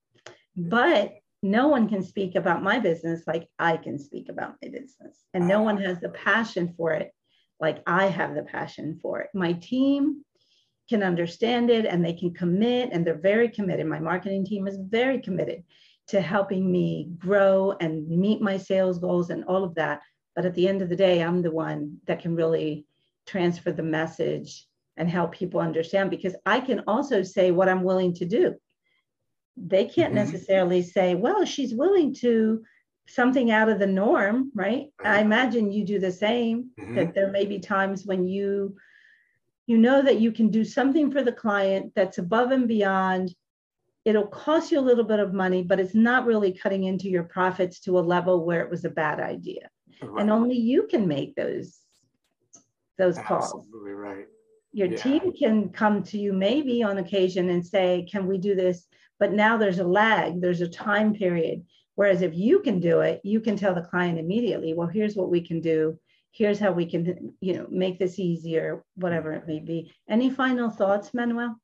But 0.58 1.14
no 1.42 1.70
one 1.70 1.88
can 1.88 2.04
speak 2.04 2.36
about 2.36 2.64
my 2.64 2.80
business 2.80 3.24
like 3.26 3.48
I 3.58 3.78
can 3.78 3.98
speak 3.98 4.30
about 4.30 4.56
my 4.62 4.70
business. 4.70 5.24
And 5.34 5.48
no 5.48 5.62
one 5.62 5.78
has 5.78 6.00
the 6.00 6.10
passion 6.10 6.74
for 6.76 6.92
it 6.92 7.12
like 7.60 7.82
I 7.88 8.08
have 8.08 8.36
the 8.36 8.44
passion 8.44 9.00
for 9.02 9.22
it. 9.22 9.30
My 9.34 9.54
team 9.54 10.26
can 10.90 11.04
understand 11.04 11.70
it 11.70 11.86
and 11.86 12.04
they 12.04 12.14
can 12.14 12.34
commit, 12.34 12.90
and 12.92 13.06
they're 13.06 13.18
very 13.18 13.50
committed. 13.50 13.86
My 13.88 14.00
marketing 14.00 14.46
team 14.46 14.68
is 14.68 14.78
very 14.78 15.20
committed 15.20 15.64
to 16.08 16.22
helping 16.22 16.72
me 16.72 17.10
grow 17.18 17.76
and 17.80 18.08
meet 18.08 18.42
my 18.42 18.58
sales 18.58 19.00
goals 19.00 19.30
and 19.32 19.44
all 19.46 19.64
of 19.64 19.76
that. 19.76 20.02
But 20.36 20.46
at 20.46 20.54
the 20.54 20.68
end 20.68 20.82
of 20.82 20.90
the 20.90 20.96
day, 20.96 21.24
I'm 21.24 21.42
the 21.42 21.52
one 21.52 21.98
that 22.06 22.22
can 22.22 22.36
really 22.36 22.86
transfer 23.26 23.72
the 23.72 23.84
message 23.84 24.68
and 24.98 25.10
help 25.10 25.32
people 25.34 25.60
understand 25.60 26.10
because 26.10 26.36
I 26.46 26.60
can 26.60 26.84
also 26.88 27.24
say 27.24 27.52
what 27.52 27.70
I'm 27.70 27.84
willing 27.84 28.14
to 28.16 28.26
do. 28.26 28.56
They 29.58 29.86
can't 29.86 30.14
mm-hmm. 30.14 30.32
necessarily 30.32 30.84
say, 30.84 31.16
well, 31.16 31.46
she's 31.46 31.74
willing 31.74 32.14
to 32.16 32.64
something 33.08 33.52
out 33.52 33.70
of 33.70 33.80
the 33.80 33.88
norm, 33.88 34.52
right? 34.54 34.88
I 35.04 35.22
imagine 35.22 35.72
you 35.72 35.86
do 35.86 36.00
the 36.00 36.12
same, 36.12 36.72
mm-hmm. 36.80 36.96
that 36.96 37.14
there 37.14 37.32
may 37.32 37.46
be 37.46 37.60
times 37.60 38.06
when 38.06 38.28
you 38.28 38.76
you 39.68 39.78
know 39.78 40.02
that 40.02 40.20
you 40.20 40.32
can 40.32 40.50
do 40.50 40.64
something 40.64 41.12
for 41.12 41.24
the 41.24 41.32
client 41.32 41.92
that's 41.96 42.18
above 42.18 42.52
and 42.52 42.68
beyond 42.68 43.34
it'll 44.06 44.28
cost 44.28 44.72
you 44.72 44.80
a 44.80 44.82
little 44.82 45.04
bit 45.04 45.20
of 45.20 45.34
money, 45.34 45.64
but 45.64 45.80
it's 45.80 45.96
not 45.96 46.26
really 46.26 46.54
cutting 46.54 46.84
into 46.84 47.10
your 47.10 47.24
profits 47.24 47.80
to 47.82 47.98
a 47.98 48.00
level 48.00 48.46
where 48.46 48.62
it 48.62 48.70
was 48.70 48.86
a 48.86 48.90
bad 48.90 49.20
idea. 49.20 49.68
Right. 50.02 50.22
And 50.22 50.30
only 50.30 50.56
you 50.56 50.88
can 50.88 51.08
make 51.08 51.36
those 51.36 51.80
those 52.98 53.18
calls. 53.18 53.46
Absolutely 53.46 53.92
right. 53.92 54.28
Your 54.72 54.90
yeah. 54.90 54.98
team 54.98 55.34
can 55.34 55.70
come 55.70 56.04
to 56.04 56.18
you 56.18 56.32
maybe 56.32 56.84
on 56.84 56.98
occasion 56.98 57.50
and 57.50 57.66
say, 57.66 58.08
"Can 58.10 58.28
we 58.28 58.38
do 58.38 58.56
this?" 58.56 58.88
But 59.20 59.34
now 59.34 59.58
there's 59.58 59.80
a 59.80 59.88
lag, 59.88 60.40
there's 60.40 60.62
a 60.62 60.68
time 60.68 61.14
period. 61.14 61.66
Whereas 61.96 62.22
if 62.22 62.36
you 62.36 62.60
can 62.60 62.80
do 62.80 63.00
it, 63.00 63.22
you 63.24 63.40
can 63.40 63.56
tell 63.58 63.74
the 63.74 63.82
client 63.82 64.20
immediately, 64.20 64.74
"Well, 64.74 64.88
here's 64.88 65.16
what 65.16 65.32
we 65.32 65.42
can 65.42 65.62
do. 65.62 65.98
Here's 66.36 66.60
how 66.60 66.72
we 66.72 66.86
can, 66.86 67.34
you 67.40 67.54
know, 67.54 67.68
make 67.70 67.98
this 67.98 68.20
easier, 68.20 68.84
whatever 68.96 69.32
it 69.34 69.48
may 69.48 69.60
be." 69.60 69.94
Any 70.10 70.30
final 70.30 70.70
thoughts, 70.70 71.14
Manuel? 71.14 71.60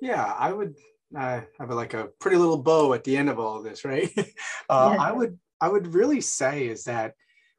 Yeah, 0.00 0.24
I 0.24 0.52
would 0.52 0.74
I 1.16 1.44
have 1.58 1.70
a, 1.70 1.74
like 1.74 1.94
a 1.94 2.08
pretty 2.20 2.36
little 2.36 2.62
bow 2.62 2.92
at 2.92 3.04
the 3.04 3.16
end 3.16 3.28
of 3.28 3.38
all 3.38 3.58
of 3.58 3.64
this, 3.64 3.84
right? 3.84 4.10
uh, 4.68 4.94
yeah. 4.94 5.02
I 5.02 5.12
would 5.12 5.38
I 5.60 5.68
would 5.68 5.94
really 5.94 6.20
say 6.20 6.66
is 6.66 6.84
that 6.84 7.14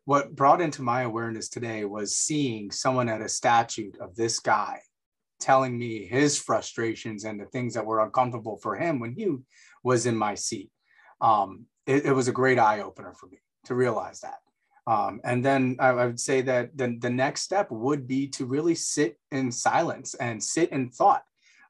what 0.06 0.36
brought 0.36 0.62
into 0.62 0.82
my 0.82 1.04
awareness 1.04 1.50
today 1.50 1.86
was 1.86 2.16
seeing 2.16 2.72
someone 2.72 3.10
at 3.10 3.22
a 3.22 3.30
statute 3.30 3.98
of 4.00 4.16
this 4.16 4.40
guy 4.40 4.82
telling 5.40 5.78
me 5.78 6.06
his 6.06 6.40
frustrations 6.40 7.24
and 7.24 7.40
the 7.40 7.46
things 7.46 7.74
that 7.74 7.86
were 7.86 8.04
uncomfortable 8.04 8.58
for 8.58 8.76
him 8.76 9.00
when 9.00 9.14
he 9.14 9.28
was 9.84 10.06
in 10.06 10.16
my 10.16 10.36
seat. 10.36 10.70
Um, 11.22 11.66
it, 11.86 12.06
it, 12.06 12.12
was 12.12 12.28
a 12.28 12.34
great 12.34 12.60
eye 12.60 12.82
opener 12.82 13.14
for 13.14 13.28
me 13.28 13.38
to 13.66 13.76
realize 13.76 14.22
that. 14.22 14.40
Um, 14.90 15.22
and 15.24 15.46
then 15.46 15.76
I, 15.80 15.90
I, 15.90 16.06
would 16.08 16.20
say 16.20 16.42
that 16.42 16.76
the, 16.76 16.98
the 17.00 17.12
next 17.12 17.44
step 17.44 17.70
would 17.70 18.08
be 18.08 18.28
to 18.30 18.46
really 18.46 18.74
sit 18.74 19.20
in 19.32 19.52
silence 19.52 20.16
and 20.16 20.44
sit 20.44 20.72
in 20.72 20.90
thought 20.90 21.22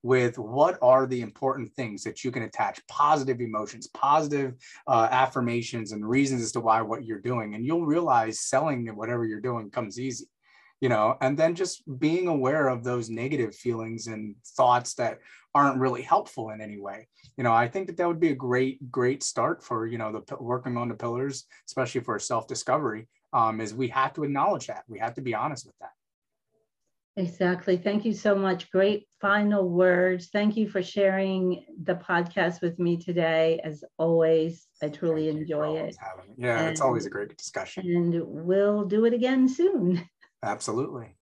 with 0.03 0.39
what 0.39 0.77
are 0.81 1.05
the 1.05 1.19
important 1.19 1.73
things 1.73 2.01
that 2.03 2.23
you 2.23 2.31
can 2.31 2.43
attach 2.43 2.79
positive 2.87 3.41
emotions, 3.41 3.87
positive 3.87 4.53
uh, 4.87 5.09
affirmations, 5.11 5.91
and 5.91 6.07
reasons 6.07 6.41
as 6.41 6.53
to 6.53 6.61
why 6.61 6.81
what 6.81 7.03
you're 7.03 7.19
doing. 7.19 7.55
And 7.55 7.65
you'll 7.65 7.85
realize 7.85 8.39
selling 8.39 8.87
whatever 8.95 9.25
you're 9.25 9.41
doing 9.41 9.69
comes 9.69 9.99
easy 9.99 10.27
you 10.81 10.89
know 10.89 11.17
and 11.21 11.37
then 11.37 11.55
just 11.55 11.83
being 11.99 12.27
aware 12.27 12.67
of 12.67 12.83
those 12.83 13.09
negative 13.09 13.53
feelings 13.55 14.07
and 14.07 14.35
thoughts 14.55 14.93
that 14.93 15.19
aren't 15.53 15.79
really 15.79 16.01
helpful 16.01 16.51
in 16.51 16.61
any 16.61 16.79
way 16.79 17.07
you 17.39 17.43
know 17.43 17.53
i 17.53 17.67
think 17.67 17.87
that 17.87 17.95
that 17.95 18.07
would 18.07 18.19
be 18.19 18.31
a 18.31 18.35
great 18.35 18.91
great 18.91 19.23
start 19.23 19.63
for 19.63 19.87
you 19.87 19.97
know 19.97 20.11
the 20.11 20.35
working 20.41 20.77
on 20.77 20.89
the 20.89 20.93
pillars 20.93 21.45
especially 21.67 22.01
for 22.01 22.19
self 22.19 22.45
discovery 22.47 23.07
um, 23.31 23.61
is 23.61 23.73
we 23.73 23.87
have 23.87 24.13
to 24.13 24.23
acknowledge 24.23 24.67
that 24.67 24.83
we 24.87 24.99
have 24.99 25.15
to 25.15 25.21
be 25.21 25.33
honest 25.33 25.65
with 25.65 25.75
that 25.79 25.91
Exactly. 27.17 27.75
Thank 27.75 28.05
you 28.05 28.13
so 28.13 28.33
much. 28.33 28.71
Great 28.71 29.05
final 29.19 29.67
words. 29.67 30.29
Thank 30.31 30.55
you 30.55 30.69
for 30.69 30.81
sharing 30.81 31.65
the 31.83 31.95
podcast 31.95 32.61
with 32.61 32.79
me 32.79 32.95
today. 32.95 33.59
As 33.61 33.83
always, 33.97 34.67
I 34.81 34.87
truly 34.87 35.27
enjoy 35.27 35.79
it. 35.79 35.97
Yeah, 36.37 36.59
and, 36.59 36.69
it's 36.69 36.79
always 36.79 37.05
a 37.07 37.09
great 37.09 37.35
discussion. 37.35 37.85
And 37.85 38.23
we'll 38.25 38.85
do 38.85 39.03
it 39.03 39.13
again 39.13 39.49
soon. 39.49 40.07
Absolutely. 40.43 41.17